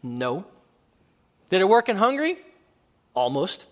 [0.00, 0.44] No.
[1.50, 2.38] Did it work in Hungary?
[3.14, 3.66] Almost.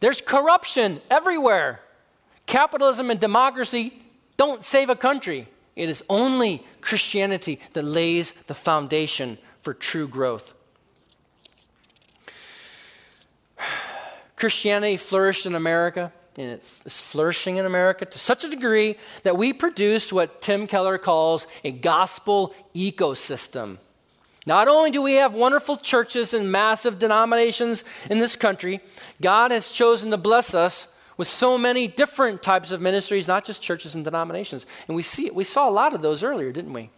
[0.00, 1.78] There's corruption everywhere.
[2.44, 4.02] Capitalism and democracy
[4.36, 5.46] don't save a country.
[5.76, 10.54] It is only Christianity that lays the foundation for true growth.
[14.42, 19.52] Christianity flourished in America, and it's flourishing in America to such a degree that we
[19.52, 23.78] produced what Tim Keller calls a gospel ecosystem.
[24.44, 28.80] Not only do we have wonderful churches and massive denominations in this country,
[29.20, 33.62] God has chosen to bless us with so many different types of ministries, not just
[33.62, 34.66] churches and denominations.
[34.88, 36.90] And we see we saw a lot of those earlier, didn't we?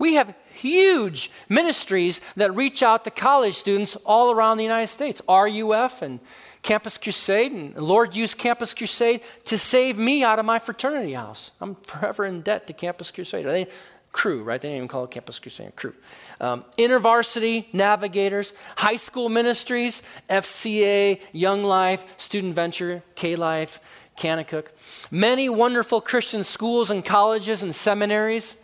[0.00, 5.20] We have huge ministries that reach out to college students all around the United States.
[5.28, 6.20] RUF and
[6.62, 11.52] Campus Crusade, and Lord used Campus Crusade to save me out of my fraternity house.
[11.60, 13.44] I'm forever in debt to Campus Crusade.
[13.44, 13.66] They,
[14.10, 14.58] Cru, right?
[14.58, 15.94] They didn't even call it Campus Crusade, Cru.
[16.40, 23.80] Um, InterVarsity navigators, high school ministries, FCA, Young Life, Student Venture, K Life,
[24.16, 24.68] Kanakuk.
[25.10, 28.56] Many wonderful Christian schools and colleges and seminaries.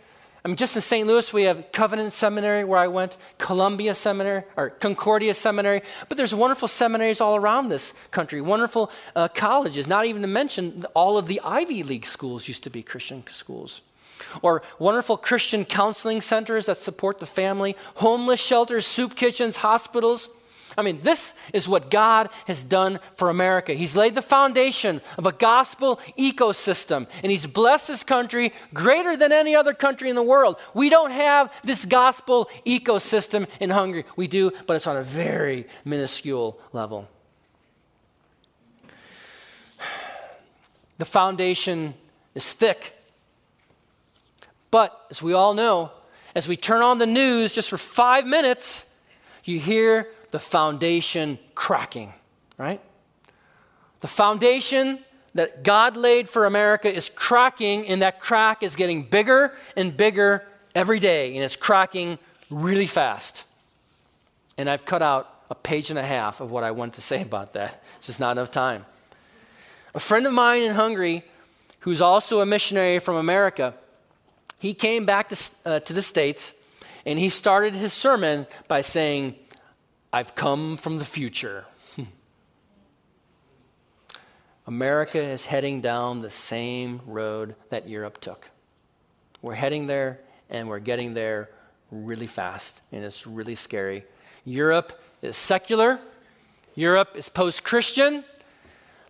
[0.43, 1.07] I mean, just in St.
[1.07, 5.81] Louis, we have Covenant Seminary, where I went, Columbia Seminary, or Concordia Seminary.
[6.07, 10.85] But there's wonderful seminaries all around this country, wonderful uh, colleges, not even to mention
[10.93, 13.81] all of the Ivy League schools used to be Christian schools
[14.41, 20.29] or wonderful Christian counseling centers that support the family, homeless shelters, soup kitchens, hospitals.
[20.75, 23.73] I mean, this is what God has done for America.
[23.73, 29.31] He's laid the foundation of a gospel ecosystem, and He's blessed this country greater than
[29.31, 30.57] any other country in the world.
[30.73, 34.05] We don't have this gospel ecosystem in Hungary.
[34.15, 37.07] We do, but it's on a very minuscule level.
[40.97, 41.93] The foundation
[42.33, 42.93] is thick.
[44.71, 45.91] But as we all know,
[46.35, 48.85] as we turn on the news just for five minutes,
[49.43, 52.13] you hear the foundation cracking,
[52.57, 52.81] right?
[54.01, 54.99] The foundation
[55.33, 60.43] that God laid for America is cracking, and that crack is getting bigger and bigger
[60.75, 63.45] every day, and it's cracking really fast.
[64.57, 67.21] And I've cut out a page and a half of what I want to say
[67.21, 67.83] about that.
[67.97, 68.85] It's just not enough time.
[69.95, 71.23] A friend of mine in Hungary,
[71.79, 73.73] who's also a missionary from America,
[74.59, 76.53] he came back to, uh, to the States
[77.05, 79.35] and he started his sermon by saying,
[80.17, 81.65] I've come from the future.
[84.65, 88.49] America is heading down the same road that Europe took.
[89.43, 91.51] We're heading there and we're getting there
[91.91, 94.05] really fast, and it's really scary.
[94.43, 95.99] Europe is secular,
[96.73, 98.23] Europe is post Christian.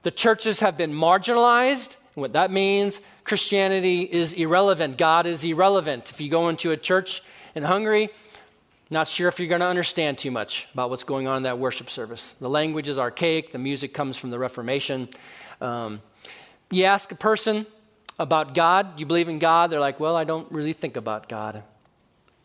[0.04, 1.96] The churches have been marginalized.
[2.15, 4.98] What that means, Christianity is irrelevant.
[4.98, 6.12] God is irrelevant.
[6.12, 7.24] If you go into a church
[7.56, 8.10] in Hungary,
[8.89, 11.60] not sure if you're going to understand too much about what's going on in that
[11.60, 12.34] worship service.
[12.39, 15.10] The language is archaic, the music comes from the Reformation.
[15.60, 16.02] Um,
[16.71, 17.65] you ask a person
[18.19, 21.63] about God, you believe in God, they're like, well, I don't really think about God.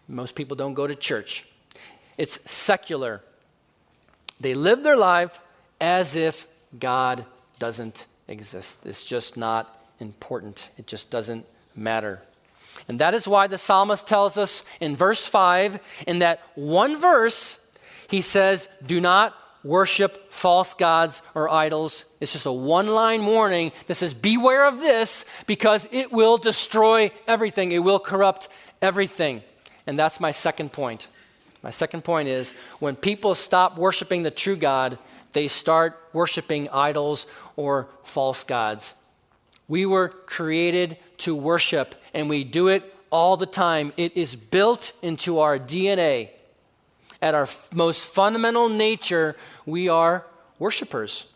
[0.09, 1.47] Most people don't go to church.
[2.19, 3.23] It's secular.
[4.41, 5.41] They live their life
[5.81, 6.47] as if
[6.79, 7.25] God
[7.59, 8.81] doesn't exist.
[8.85, 12.21] It's just not important, it just doesn't matter.
[12.89, 17.59] And that is why the psalmist tells us in verse 5, in that one verse,
[18.09, 22.05] he says, Do not worship false gods or idols.
[22.21, 27.11] It's just a one line warning that says, Beware of this because it will destroy
[27.27, 28.49] everything, it will corrupt
[28.81, 29.43] everything.
[29.87, 31.09] And that's my second point.
[31.63, 34.99] My second point is when people stop worshiping the true God,
[35.33, 38.95] they start worshiping idols or false gods.
[39.69, 43.93] We were created to worship, and we do it all the time.
[43.97, 46.31] It is built into our DNA.
[47.21, 50.27] At our f- most fundamental nature, we are
[50.59, 51.27] worshipers.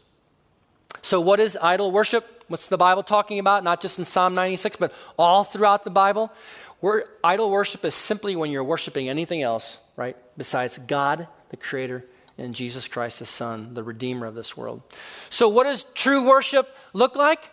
[1.03, 2.45] So, what is idol worship?
[2.49, 3.63] What's the Bible talking about?
[3.63, 6.33] Not just in Psalm 96, but all throughout the Bible.
[6.81, 12.05] We're, idol worship is simply when you're worshiping anything else, right, besides God, the Creator,
[12.39, 14.83] and Jesus Christ, the Son, the Redeemer of this world.
[15.31, 17.51] So, what does true worship look like?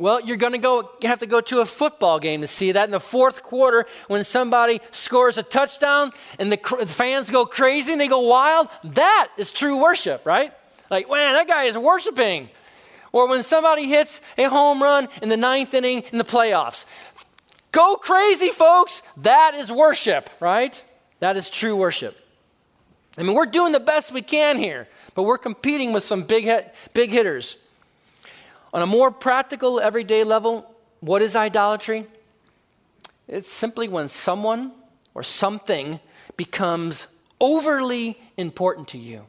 [0.00, 2.86] Well, you're going to go have to go to a football game to see that
[2.86, 7.92] in the fourth quarter when somebody scores a touchdown and the, the fans go crazy
[7.92, 8.68] and they go wild.
[8.82, 10.54] That is true worship, right?
[10.88, 12.48] Like, man, that guy is worshiping.
[13.12, 16.86] Or when somebody hits a home run in the ninth inning in the playoffs.
[17.70, 19.02] Go crazy, folks.
[19.18, 20.82] That is worship, right?
[21.18, 22.16] That is true worship.
[23.18, 26.44] I mean, we're doing the best we can here, but we're competing with some big,
[26.44, 27.58] hit, big hitters.
[28.72, 32.06] On a more practical, everyday level, what is idolatry?
[33.26, 34.72] It's simply when someone
[35.14, 36.00] or something
[36.36, 37.06] becomes
[37.40, 39.24] overly important to you.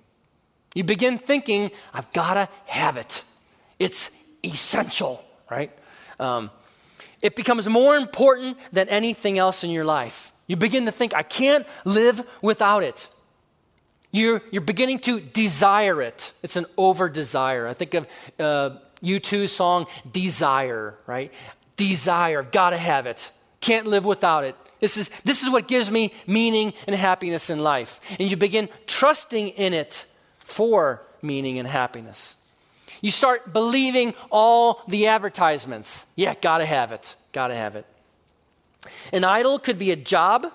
[0.74, 3.24] You begin thinking, I've got to have it.
[3.80, 4.12] It's
[4.44, 5.72] essential, right?
[6.20, 6.52] Um,
[7.22, 10.32] it becomes more important than anything else in your life.
[10.48, 13.08] You begin to think, I can't live without it.
[14.12, 16.34] You're, you're beginning to desire it.
[16.44, 17.68] It's an over desire.
[17.68, 18.08] I think of
[18.40, 18.72] uh,
[19.04, 21.34] U2's song, Desire, right?
[21.76, 23.32] Desire, got to have it.
[23.60, 24.56] Can't live without it.
[24.80, 28.00] This is, this is what gives me meaning and happiness in life.
[28.20, 30.06] And you begin trusting in it
[30.40, 32.36] for meaning and happiness.
[33.02, 36.06] You start believing all the advertisements.
[36.16, 37.16] Yeah, gotta have it.
[37.32, 37.86] Gotta have it.
[39.14, 40.52] An idol could be a job,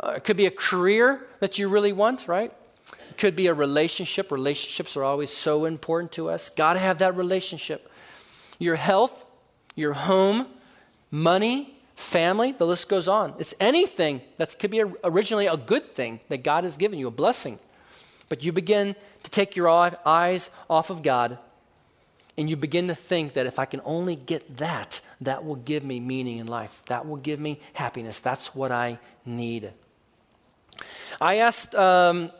[0.00, 2.52] uh, it could be a career that you really want, right?
[3.20, 4.32] Could be a relationship.
[4.32, 6.48] Relationships are always so important to us.
[6.48, 7.90] Got to have that relationship.
[8.58, 9.26] Your health,
[9.76, 10.46] your home,
[11.10, 13.34] money, family, the list goes on.
[13.38, 17.08] It's anything that could be a, originally a good thing that God has given you,
[17.08, 17.58] a blessing.
[18.30, 21.38] But you begin to take your eyes off of God
[22.38, 25.84] and you begin to think that if I can only get that, that will give
[25.84, 26.82] me meaning in life.
[26.86, 28.20] That will give me happiness.
[28.20, 29.72] That's what I need.
[31.20, 32.30] I asked um,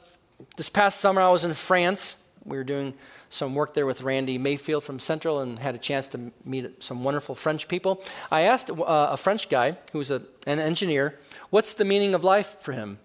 [0.56, 2.16] this past summer, I was in France.
[2.44, 2.94] We were doing
[3.28, 7.04] some work there with Randy Mayfield from Central and had a chance to meet some
[7.04, 8.02] wonderful French people.
[8.30, 11.18] I asked uh, a French guy who's a, an engineer,
[11.50, 12.98] what's the meaning of life for him?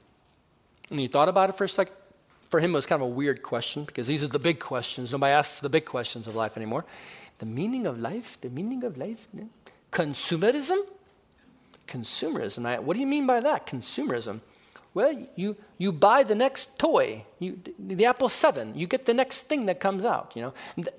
[0.89, 1.93] And he thought about it for a second.
[2.49, 5.11] For him, it was kind of a weird question because these are the big questions.
[5.11, 6.85] Nobody asks the big questions of life anymore.
[7.39, 9.27] The meaning of life, the meaning of life,
[9.91, 10.77] consumerism?
[11.87, 12.81] Consumerism.
[12.81, 13.67] What do you mean by that?
[13.67, 14.41] Consumerism.
[14.95, 19.41] Well, you, you buy the next toy, you, the Apple 7, you get the next
[19.41, 20.53] thing that comes out, you know.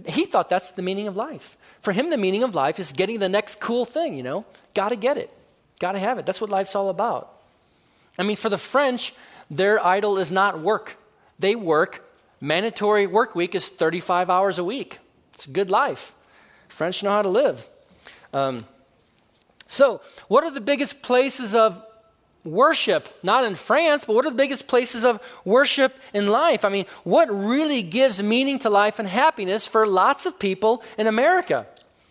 [0.07, 1.57] He thought that's the meaning of life.
[1.81, 4.45] For him, the meaning of life is getting the next cool thing, you know.
[4.75, 5.31] Got to get it,
[5.81, 6.27] got to have it.
[6.27, 7.33] That's what life's all about.
[8.19, 9.15] I mean, for the French,
[9.51, 10.99] their idol is not work.
[11.39, 12.05] They work,
[12.39, 14.99] mandatory work week is 35 hours a week.
[15.33, 16.13] It's a good life.
[16.69, 17.67] French know how to live.
[18.35, 18.67] Um,
[19.69, 21.83] so, what are the biggest places of
[22.47, 26.65] worship, not in France, but what are the biggest places of worship in life?
[26.65, 31.07] I mean, what really gives meaning to life and happiness for lots of people in
[31.07, 31.67] America?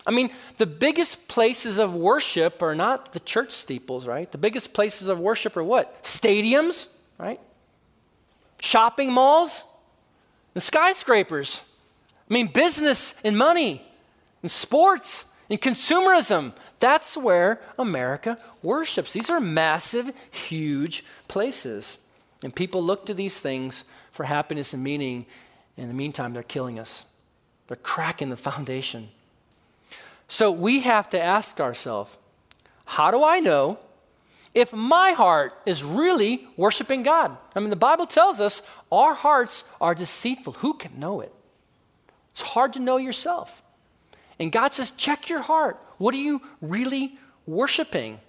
[0.05, 4.31] I mean, the biggest places of worship are not the church steeples, right?
[4.31, 6.03] The biggest places of worship are what?
[6.03, 7.39] Stadiums, right?
[8.59, 9.63] Shopping malls
[10.53, 11.61] and skyscrapers.
[12.29, 13.81] I mean, business and money
[14.41, 16.53] and sports and consumerism.
[16.79, 19.13] That's where America worships.
[19.13, 21.97] These are massive, huge places.
[22.43, 25.25] And people look to these things for happiness and meaning.
[25.77, 27.03] In the meantime, they're killing us,
[27.67, 29.09] they're cracking the foundation.
[30.27, 32.17] So we have to ask ourselves
[32.85, 33.79] how do I know
[34.53, 37.37] if my heart is really worshiping God?
[37.55, 38.61] I mean, the Bible tells us
[38.91, 40.53] our hearts are deceitful.
[40.53, 41.33] Who can know it?
[42.31, 43.61] It's hard to know yourself.
[44.39, 45.79] And God says, check your heart.
[45.97, 48.19] What are you really worshiping?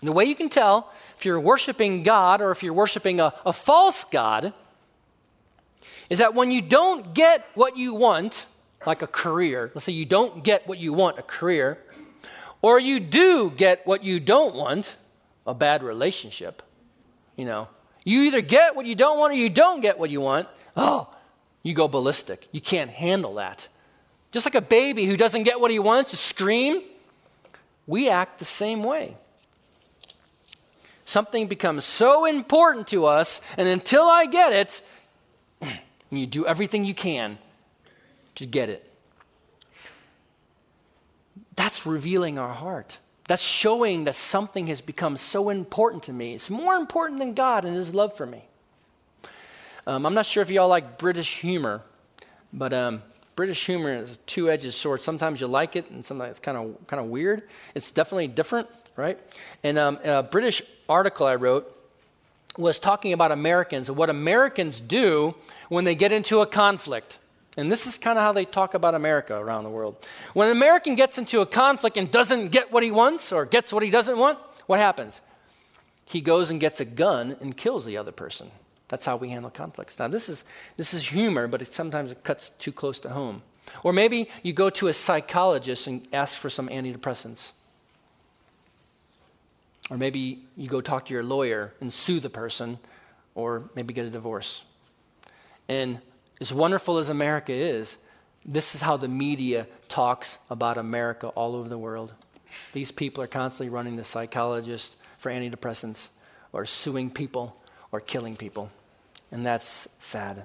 [0.00, 3.34] And the way you can tell if you're worshiping God or if you're worshiping a,
[3.44, 4.52] a false God
[6.08, 8.46] is that when you don't get what you want,
[8.86, 11.78] like a career, let's say you don't get what you want, a career,
[12.62, 14.96] or you do get what you don't want,
[15.46, 16.62] a bad relationship,
[17.36, 17.68] you know,
[18.04, 21.12] you either get what you don't want or you don't get what you want, oh,
[21.62, 22.48] you go ballistic.
[22.52, 23.68] You can't handle that.
[24.30, 26.82] Just like a baby who doesn't get what he wants to scream,
[27.86, 29.16] we act the same way.
[31.04, 34.82] Something becomes so important to us, and until I get it,
[36.10, 37.38] you do everything you can
[38.34, 38.84] to get it.
[41.56, 42.98] That's revealing our heart.
[43.26, 46.34] That's showing that something has become so important to me.
[46.34, 48.44] It's more important than God and His love for me.
[49.86, 51.82] Um, I'm not sure if y'all like British humor,
[52.52, 53.02] but um,
[53.38, 55.00] British humor is a two-edged sword.
[55.00, 57.44] Sometimes you like it, and sometimes it's kind of kind of weird.
[57.72, 59.16] It's definitely different, right?
[59.62, 61.72] And um, a British article I wrote
[62.56, 65.36] was talking about Americans and what Americans do
[65.68, 67.20] when they get into a conflict.
[67.56, 70.04] And this is kind of how they talk about America around the world.
[70.32, 73.72] When an American gets into a conflict and doesn't get what he wants or gets
[73.72, 75.20] what he doesn't want, what happens?
[76.06, 78.50] He goes and gets a gun and kills the other person.
[78.88, 79.98] That's how we handle conflicts.
[79.98, 80.44] Now, this is,
[80.76, 83.42] this is humor, but it, sometimes it cuts too close to home.
[83.82, 87.52] Or maybe you go to a psychologist and ask for some antidepressants.
[89.90, 92.78] Or maybe you go talk to your lawyer and sue the person,
[93.34, 94.64] or maybe get a divorce.
[95.68, 96.00] And
[96.40, 97.98] as wonderful as America is,
[98.44, 102.12] this is how the media talks about America all over the world.
[102.72, 106.08] These people are constantly running the psychologist for antidepressants
[106.52, 107.56] or suing people
[107.92, 108.70] or killing people.
[109.30, 110.44] And that's sad.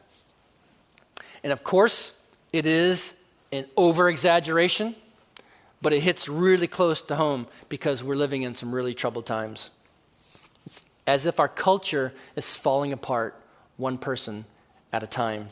[1.43, 2.13] And of course,
[2.51, 3.13] it is
[3.51, 4.95] an over exaggeration,
[5.81, 9.71] but it hits really close to home because we're living in some really troubled times.
[10.65, 13.39] It's as if our culture is falling apart
[13.77, 14.45] one person
[14.91, 15.49] at a time.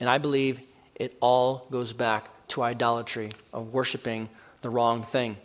[0.00, 0.60] And I believe
[0.94, 4.28] it all goes back to idolatry of worshiping
[4.62, 5.36] the wrong thing.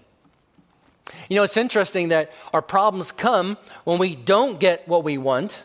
[1.28, 5.64] You know, it's interesting that our problems come when we don't get what we want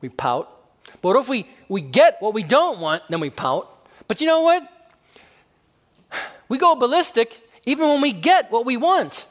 [0.00, 0.50] we pout.
[1.02, 3.68] But if we, we get what we don't want, then we pout.
[4.08, 4.66] But you know what?
[6.48, 9.26] We go ballistic even when we get what we want.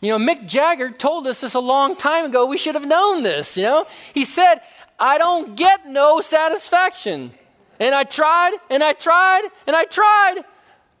[0.00, 2.46] You know, Mick Jagger told us this a long time ago.
[2.46, 3.86] We should have known this, you know?
[4.12, 4.60] He said,
[4.98, 7.32] I don't get no satisfaction.
[7.80, 10.36] And I tried, and I tried, and I tried,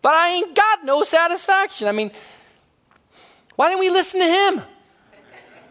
[0.02, 1.86] but I ain't got no satisfaction.
[1.86, 2.10] I mean,
[3.56, 4.62] why didn't we listen to him?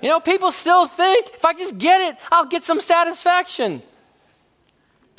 [0.04, 3.82] You know, people still think if I just get it, I'll get some satisfaction.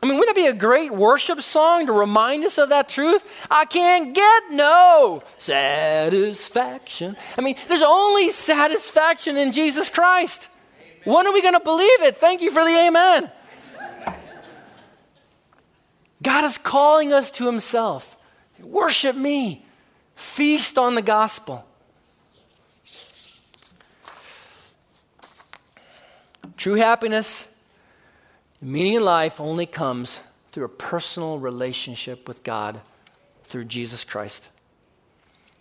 [0.03, 3.25] I mean, wouldn't that be a great worship song to remind us of that truth?
[3.51, 7.17] I can't get no satisfaction.
[7.39, 10.51] I mean, there's only satisfaction in Jesus Christ.
[10.79, 11.15] Amen.
[11.15, 12.19] When are we going to believe it?
[12.19, 13.31] Thank you for the amen.
[16.23, 18.19] God is calling us to Himself.
[18.61, 19.65] Worship me,
[20.15, 21.65] feast on the gospel.
[26.57, 27.49] True happiness
[28.65, 32.81] Meaning in life only comes through a personal relationship with God
[33.45, 34.49] through Jesus Christ.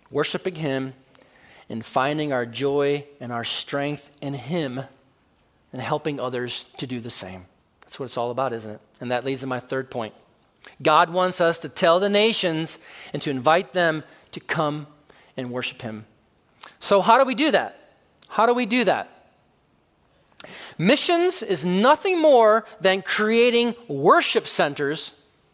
[0.10, 0.94] Worshiping Him
[1.68, 4.84] and finding our joy and our strength in Him
[5.74, 7.46] and helping others to do the same.
[7.82, 8.82] That's what it's all about, isn't it?
[9.02, 10.14] And that leads to my third point.
[10.82, 12.80] God wants us to tell the nations
[13.12, 14.88] and to invite them to come
[15.36, 16.06] and worship Him.
[16.80, 17.98] So, how do we do that?
[18.30, 19.10] How do we do that?
[20.78, 25.12] Missions is nothing more than creating worship centers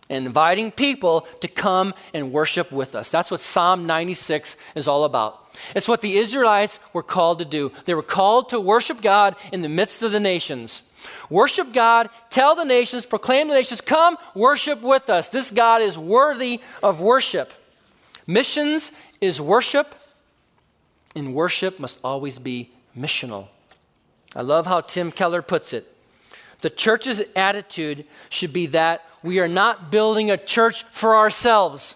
[0.09, 3.11] and inviting people to come and worship with us.
[3.11, 5.45] That's what Psalm 96 is all about.
[5.75, 7.71] It's what the Israelites were called to do.
[7.85, 10.81] They were called to worship God in the midst of the nations.
[11.29, 15.29] Worship God, tell the nations, proclaim the nations, come worship with us.
[15.29, 17.53] This God is worthy of worship.
[18.25, 18.91] Missions
[19.21, 19.95] is worship,
[21.15, 23.47] and worship must always be missional.
[24.35, 25.87] I love how Tim Keller puts it.
[26.61, 31.95] The church's attitude should be that we are not building a church for ourselves,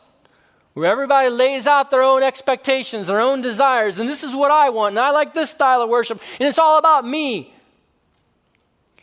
[0.73, 4.69] where everybody lays out their own expectations, their own desires, and this is what I
[4.69, 7.53] want, and I like this style of worship, and it's all about me.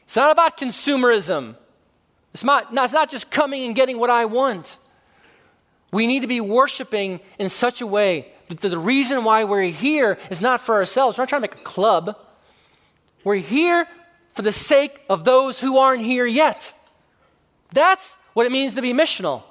[0.02, 1.54] It's not about consumerism.
[2.34, 4.76] It's not, it's not just coming and getting what I want.
[5.92, 10.18] We need to be worshiping in such a way that the reason why we're here
[10.30, 11.16] is not for ourselves.
[11.16, 12.16] We're not trying to make a club.
[13.24, 13.86] We're here
[14.32, 16.72] for the sake of those who aren't here yet.
[17.72, 19.42] That's what it means to be missional.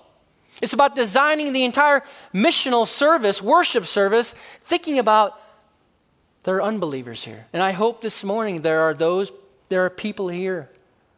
[0.61, 2.03] It's about designing the entire
[2.34, 5.39] missional service, worship service, thinking about
[6.43, 7.45] there are unbelievers here.
[7.53, 9.32] And I hope this morning there are those,
[9.70, 10.70] there are people here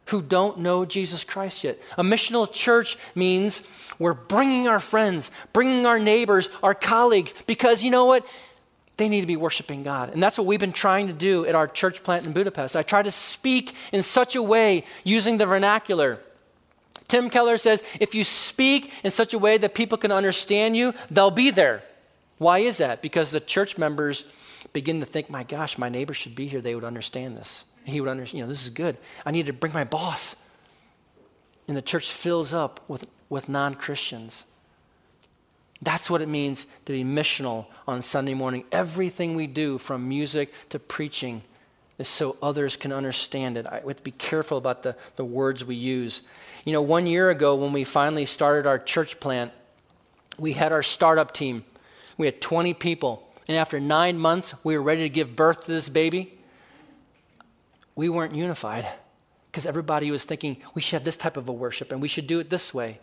[0.06, 1.80] who don't know Jesus Christ yet.
[1.96, 3.62] A missional church means
[3.98, 8.26] we're bringing our friends, bringing our neighbors, our colleagues, because you know what?
[8.96, 10.10] They need to be worshiping God.
[10.10, 12.76] And that's what we've been trying to do at our church plant in Budapest.
[12.76, 16.18] I try to speak in such a way using the vernacular.
[17.08, 20.94] Tim Keller says if you speak in such a way that people can understand you,
[21.10, 21.82] they'll be there.
[22.38, 23.02] Why is that?
[23.02, 24.24] Because the church members
[24.72, 26.60] begin to think, my gosh, my neighbor should be here.
[26.60, 27.64] They would understand this.
[27.84, 28.96] He would understand, you know, this is good.
[29.26, 30.36] I need to bring my boss.
[31.68, 34.44] And the church fills up with, with non Christians.
[35.82, 38.64] That's what it means to be missional on Sunday morning.
[38.70, 41.42] Everything we do, from music to preaching,
[41.98, 43.66] is so others can understand it.
[43.66, 46.22] I, we have to be careful about the, the words we use.
[46.64, 49.52] You know, one year ago, when we finally started our church plant,
[50.38, 51.64] we had our startup team.
[52.16, 53.28] We had 20 people.
[53.48, 56.38] And after nine months, we were ready to give birth to this baby.
[57.96, 58.86] We weren't unified
[59.50, 62.28] because everybody was thinking we should have this type of a worship and we should
[62.28, 63.00] do it this way.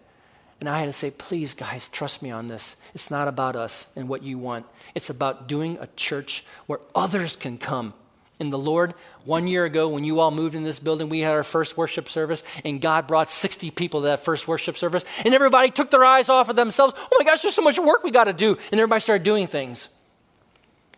[0.60, 2.76] And I had to say, please, guys, trust me on this.
[2.93, 4.66] It's not about us and what you want.
[4.93, 7.93] It's about doing a church where others can come.
[8.41, 8.93] And the Lord,
[9.26, 12.07] one year ago, when you all moved in this building, we had our first worship
[12.07, 16.05] service, and God brought 60 people to that first worship service, and everybody took their
[16.05, 16.93] eyes off of themselves.
[16.97, 18.57] Oh my gosh, there's so much work we got to do.
[18.72, 19.89] And everybody started doing things.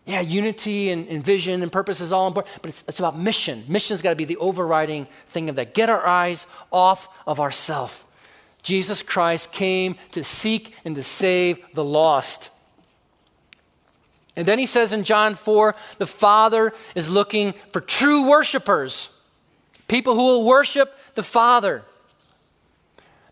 [0.05, 3.63] Yeah, unity and, and, vision and purpose is all important, but it's, it's about mission.
[3.67, 5.75] Mission's got to be the overriding thing of that.
[5.75, 8.03] Get our eyes off of ourselves
[8.61, 12.49] Jesus Christ came to seek and to save the lost.
[14.35, 19.09] And then he says in John 4 the Father is looking for true worshipers,
[19.87, 21.83] people who will worship the Father.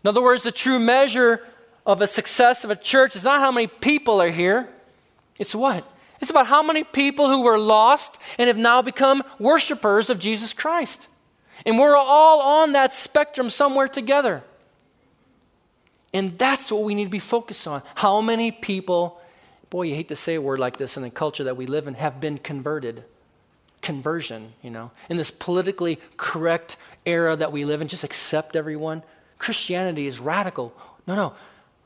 [0.02, 1.46] In other words, the true measure
[1.86, 4.68] of a success of a church is not how many people are here,
[5.38, 5.84] it's what?
[6.20, 10.52] It's about how many people who were lost and have now become worshipers of Jesus
[10.52, 11.08] Christ.
[11.64, 14.42] And we're all on that spectrum somewhere together.
[16.12, 17.82] And that's what we need to be focused on.
[17.94, 19.20] How many people,
[19.70, 21.86] boy, you hate to say a word like this in the culture that we live
[21.86, 23.04] in, have been converted?
[23.80, 29.02] Conversion, you know, in this politically correct era that we live in, just accept everyone.
[29.38, 30.74] Christianity is radical.
[31.06, 31.32] No, no,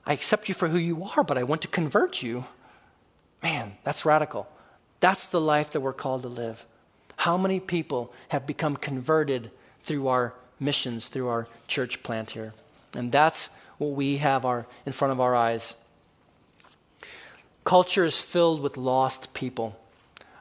[0.04, 2.46] I accept you for who you are, but I want to convert you.
[3.44, 4.48] Man, that's radical.
[4.98, 6.66] That's the life that we're called to live.
[7.18, 9.50] How many people have become converted
[9.82, 12.54] through our missions, through our church plant here?
[12.96, 15.74] And that's what we have our, in front of our eyes.
[17.64, 19.78] Culture is filled with lost people.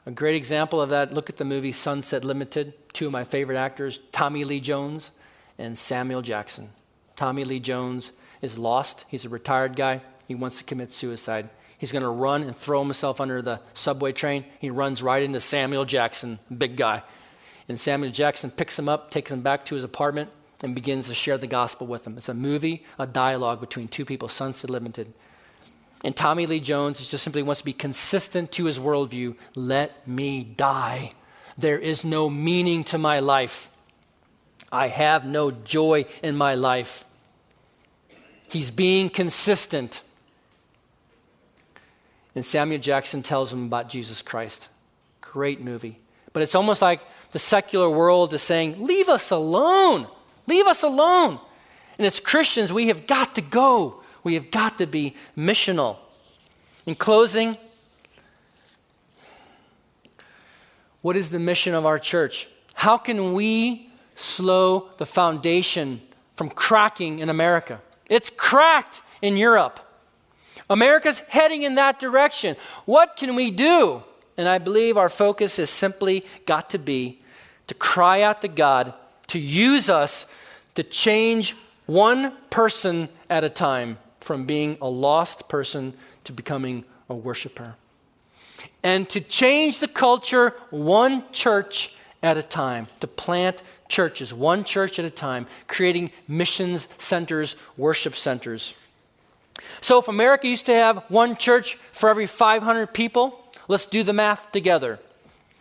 [0.06, 2.74] A great example of that, look at the movie Sunset Limited.
[2.92, 5.10] Two of my favorite actors, Tommy Lee Jones
[5.58, 6.70] and Samuel Jackson.
[7.16, 8.12] Tommy Lee Jones
[8.42, 9.06] is lost.
[9.08, 10.02] He's a retired guy.
[10.28, 11.48] He wants to commit suicide.
[11.78, 14.44] He's going to run and throw himself under the subway train.
[14.58, 17.02] He runs right into Samuel Jackson, big guy.
[17.68, 20.30] And Samuel Jackson picks him up, takes him back to his apartment,
[20.62, 22.16] and begins to share the gospel with them.
[22.16, 25.12] It's a movie, a dialogue between two people, Sunset Limited.
[26.04, 29.36] And Tommy Lee Jones just simply wants to be consistent to his worldview.
[29.56, 31.12] Let me die.
[31.56, 33.70] There is no meaning to my life.
[34.70, 37.04] I have no joy in my life.
[38.48, 40.02] He's being consistent.
[42.34, 44.68] And Samuel Jackson tells him about Jesus Christ.
[45.20, 45.98] Great movie.
[46.32, 47.00] But it's almost like
[47.30, 50.06] the secular world is saying, Leave us alone.
[50.46, 51.38] Leave us alone.
[51.98, 54.02] And as Christians, we have got to go.
[54.22, 55.98] We have got to be missional.
[56.86, 57.56] In closing,
[61.02, 62.48] what is the mission of our church?
[62.74, 66.00] How can we slow the foundation
[66.34, 67.80] from cracking in America?
[68.10, 69.80] It's cracked in Europe.
[70.68, 72.56] America's heading in that direction.
[72.84, 74.02] What can we do?
[74.36, 77.20] And I believe our focus has simply got to be
[77.66, 78.92] to cry out to God
[79.28, 80.26] to use us
[80.74, 81.56] to change
[81.86, 85.94] one person at a time from being a lost person
[86.24, 87.74] to becoming a worshiper.
[88.82, 94.98] And to change the culture one church at a time, to plant churches, one church
[94.98, 98.74] at a time, creating missions centers, worship centers.
[99.80, 104.12] So, if America used to have one church for every 500 people, let's do the
[104.12, 104.98] math together.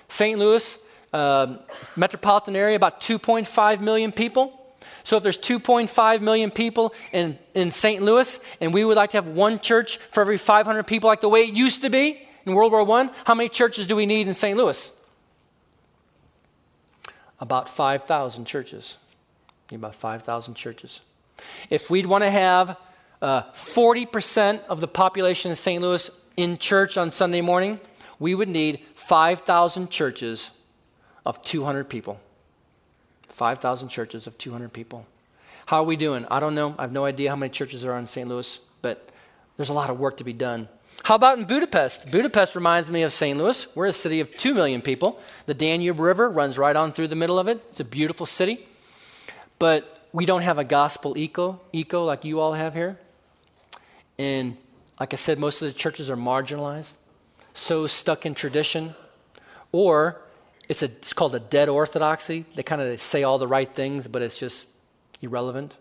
[0.08, 0.40] St.
[0.40, 0.80] Louis,
[1.14, 1.58] uh,
[1.96, 4.60] metropolitan area, about 2.5 million people.
[5.04, 8.02] So, if there's 2.5 million people in, in St.
[8.02, 11.30] Louis, and we would like to have one church for every 500 people, like the
[11.30, 14.28] way it used to be in World War I, how many churches do we need
[14.28, 14.58] in St.
[14.58, 14.92] Louis?
[17.40, 18.98] About 5,000 churches.
[19.72, 21.02] About 5,000 churches.
[21.70, 22.78] If we'd want to have
[23.22, 25.82] uh, 40% of the population in St.
[25.82, 27.80] Louis in church on Sunday morning,
[28.20, 30.52] we would need 5,000 churches
[31.26, 32.20] of 200 people.
[33.30, 35.06] 5,000 churches of 200 people.
[35.66, 36.26] How are we doing?
[36.30, 36.76] I don't know.
[36.78, 38.28] I have no idea how many churches there are in St.
[38.28, 39.10] Louis, but
[39.58, 40.68] there's a lot of work to be done.
[41.04, 42.12] How about in Budapest?
[42.12, 43.38] Budapest reminds me of St.
[43.38, 43.68] Louis.
[43.76, 45.20] We're a city of 2 million people.
[45.48, 47.64] The Danube River runs right on through the middle of it.
[47.72, 48.66] It's a beautiful city.
[49.60, 52.98] But we don't have a gospel eco, eco like you all have here.
[54.18, 54.58] And
[55.00, 56.94] like I said, most of the churches are marginalized,
[57.54, 58.96] so stuck in tradition,
[59.72, 60.22] or
[60.70, 62.46] it's, a, it's called a dead orthodoxy.
[62.56, 64.68] They kind of say all the right things, but it's just
[65.22, 65.76] irrelevant.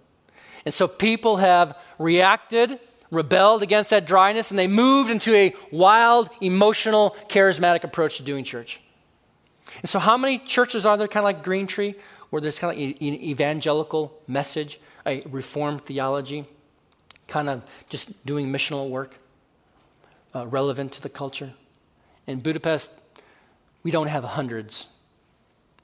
[0.64, 2.78] And so people have reacted,
[3.11, 8.45] rebelled against that dryness, and they moved into a wild, emotional, charismatic approach to doing
[8.45, 8.80] church.
[9.80, 11.95] And so, how many churches are there, kind of like Green Tree,
[12.30, 16.45] where there's kind of like an evangelical message, a reformed theology,
[17.26, 19.16] kind of just doing missional work,
[20.35, 21.53] uh, relevant to the culture?
[22.26, 22.91] In Budapest,
[23.83, 24.87] we don't have hundreds.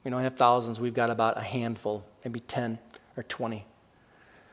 [0.05, 0.81] We don't have thousands.
[0.81, 2.79] We've got about a handful, maybe 10
[3.17, 3.65] or 20.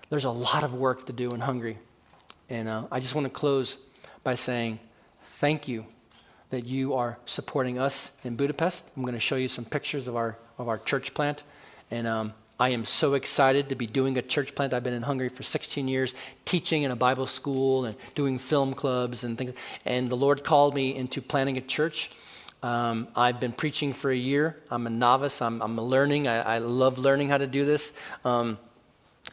[0.10, 1.78] There's a lot of work to do in Hungary.
[2.50, 3.78] And uh, I just want to close
[4.24, 4.80] by saying
[5.24, 5.86] thank you
[6.50, 8.86] that you are supporting us in Budapest.
[8.96, 11.44] I'm going to show you some pictures of our, of our church plant.
[11.92, 14.74] And um, I am so excited to be doing a church plant.
[14.74, 16.14] I've been in Hungary for 16 years,
[16.46, 19.54] teaching in a Bible school and doing film clubs and things.
[19.86, 22.12] And the Lord called me into planning a church.
[22.66, 24.58] Um, I've been preaching for a year.
[24.72, 25.40] I'm a novice.
[25.40, 26.28] I'm, I'm learning.
[26.28, 27.94] I, I, love learning how to do this.
[28.24, 28.58] Um,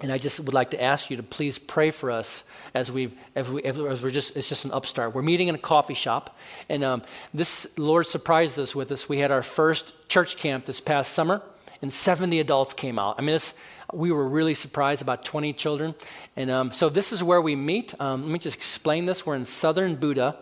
[0.03, 3.11] and I just would like to ask you to please pray for us as, we
[3.35, 5.14] as, we, as we're just, it's just an upstart.
[5.14, 6.37] We're meeting in a coffee shop.
[6.68, 7.03] And um,
[7.33, 9.09] this, Lord surprised us with us.
[9.09, 11.41] We had our first church camp this past summer,
[11.80, 13.14] and 70 adults came out.
[13.16, 13.55] I mean, this,
[13.95, 15.95] we were really surprised, about 20 children.
[16.37, 17.99] And um, so this is where we meet.
[17.99, 19.24] Um, let me just explain this.
[19.24, 20.37] We're in southern Buda.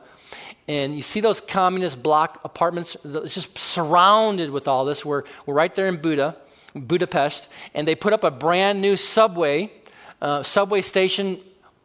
[0.71, 2.97] And you see those communist block apartments?
[3.05, 5.05] It's just surrounded with all this.
[5.05, 6.37] We're, we're right there in Buda,
[6.77, 9.73] Budapest, and they put up a brand new subway.
[10.23, 11.41] Uh, subway station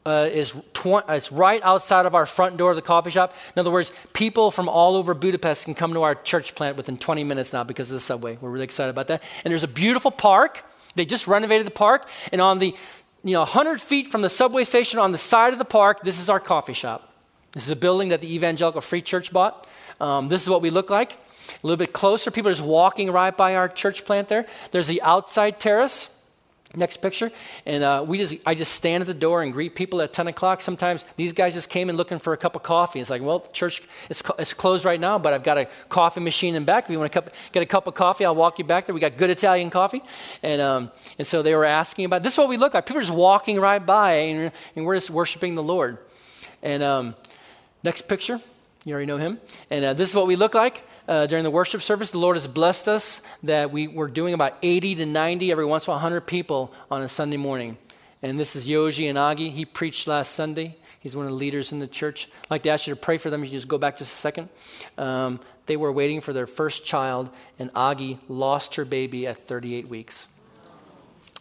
[0.05, 3.33] uh, is tw- it's right outside of our front door of the coffee shop.
[3.55, 6.95] In other words, people from all over Budapest can come to our church plant within
[6.95, 8.37] 20 minutes now because of the subway.
[8.39, 9.23] We're really excited about that.
[9.43, 10.63] And there's a beautiful park.
[10.93, 12.75] They just renovated the park, and on the
[13.23, 16.21] you know 100 feet from the subway station on the side of the park, this
[16.21, 17.14] is our coffee shop.
[17.55, 19.65] This is a building that the Evangelical Free Church bought.
[20.01, 21.13] Um, this is what we look like.
[21.13, 21.17] A
[21.63, 24.45] little bit closer, people are just walking right by our church plant there.
[24.71, 26.11] There's the outside terrace.
[26.75, 27.31] Next picture,
[27.65, 30.27] and uh, we just I just stand at the door and greet people at 10
[30.27, 30.59] o'clock.
[30.59, 32.99] Sometimes these guys just came in looking for a cup of coffee.
[32.99, 36.53] It's like, well, church it's, it's closed right now, but I've got a coffee machine
[36.53, 36.85] in back.
[36.85, 38.93] If you want to get a cup of coffee, I'll walk you back there.
[38.93, 40.01] We got good Italian coffee,
[40.43, 42.33] and um, and so they were asking about this.
[42.33, 42.85] Is what we look like.
[42.85, 45.97] People are just walking right by, and, and we're just worshiping the Lord.
[46.61, 47.15] And um,
[47.85, 48.41] Next picture.
[48.83, 49.39] You already know him.
[49.69, 52.09] And uh, this is what we look like uh, during the worship service.
[52.09, 55.85] The Lord has blessed us that we were doing about 80 to 90, every once
[55.85, 57.77] in a while, 100 people on a Sunday morning.
[58.23, 59.51] And this is Yoji and Agi.
[59.51, 60.75] He preached last Sunday.
[60.99, 62.27] He's one of the leaders in the church.
[62.45, 63.43] I'd like to ask you to pray for them.
[63.43, 64.49] If you just go back just a second.
[64.97, 67.29] Um, they were waiting for their first child,
[67.59, 70.27] and Agi lost her baby at 38 weeks.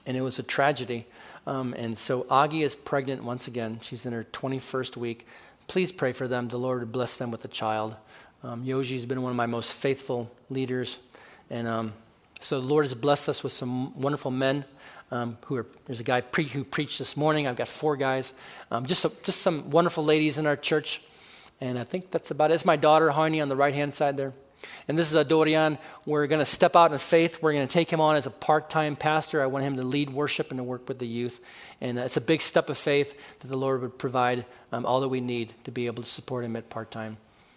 [0.05, 1.07] and it was a tragedy.
[1.47, 3.79] Um, and so Agi is pregnant once again.
[3.81, 5.27] She's in her 21st week.
[5.67, 6.49] Please pray for them.
[6.49, 7.97] The Lord bless them with a child.
[8.43, 11.01] Um, Yoji's been one of my most faithful leaders.
[11.51, 11.93] And um,
[12.41, 14.65] so the Lord has blessed us with some wonderful men.
[15.11, 17.47] Um, who are, there's a guy pre, who preached this morning.
[17.47, 18.33] I've got four guys.
[18.71, 21.03] Um, just, just some wonderful ladies in our church.
[21.61, 22.55] And I think that's about it.
[22.55, 24.33] It's my daughter, Harney, on the right hand side there.
[24.89, 25.79] And this is a Dorian.
[26.07, 27.43] We're going to step out in faith.
[27.43, 29.43] We're going to take him on as a part time pastor.
[29.43, 31.41] I want him to lead worship and to work with the youth.
[31.81, 35.09] And it's a big step of faith that the Lord would provide um, all that
[35.09, 37.17] we need to be able to support him at part time.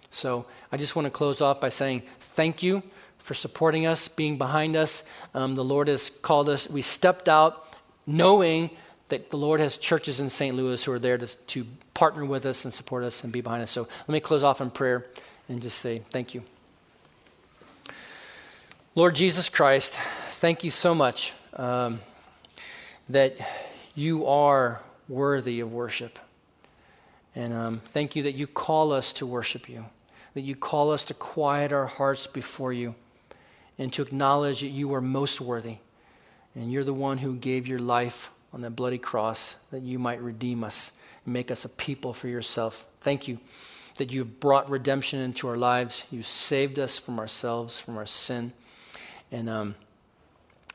[0.10, 2.84] So I just want to close off by saying thank you
[3.18, 5.04] for supporting us, being behind us.
[5.34, 6.70] Um, the Lord has called us.
[6.70, 7.68] We stepped out
[8.06, 8.70] knowing
[9.10, 10.56] that the Lord has churches in St.
[10.56, 13.64] Louis who are there to, to partner with us and support us and be behind
[13.64, 13.72] us.
[13.72, 15.06] So let me close off in prayer
[15.50, 16.44] and just say thank you.
[18.98, 19.94] Lord Jesus Christ,
[20.30, 22.00] thank you so much um,
[23.10, 23.38] that
[23.94, 26.18] you are worthy of worship.
[27.36, 29.86] And um, thank you that you call us to worship you,
[30.34, 32.96] that you call us to quiet our hearts before you
[33.78, 35.76] and to acknowledge that you are most worthy.
[36.56, 40.24] And you're the one who gave your life on that bloody cross that you might
[40.24, 40.92] redeem us
[41.24, 42.88] and make us a people for yourself.
[43.02, 43.38] Thank you
[43.98, 46.04] that you've brought redemption into our lives.
[46.10, 48.54] You saved us from ourselves, from our sin.
[49.32, 49.76] And, um,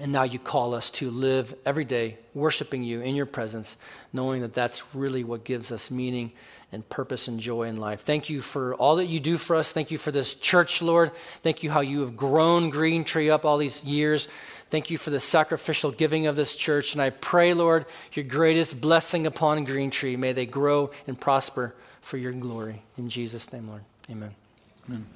[0.00, 3.76] and now you call us to live every day worshiping you in your presence,
[4.12, 6.32] knowing that that's really what gives us meaning
[6.72, 8.00] and purpose and joy in life.
[8.00, 9.70] Thank you for all that you do for us.
[9.70, 11.12] Thank you for this church, Lord.
[11.42, 14.28] Thank you how you have grown Green Tree up all these years.
[14.70, 16.94] Thank you for the sacrificial giving of this church.
[16.94, 17.84] And I pray, Lord,
[18.14, 20.16] your greatest blessing upon Green Tree.
[20.16, 22.82] May they grow and prosper for your glory.
[22.96, 23.82] In Jesus' name, Lord.
[24.10, 24.34] Amen.
[24.88, 25.06] Amen.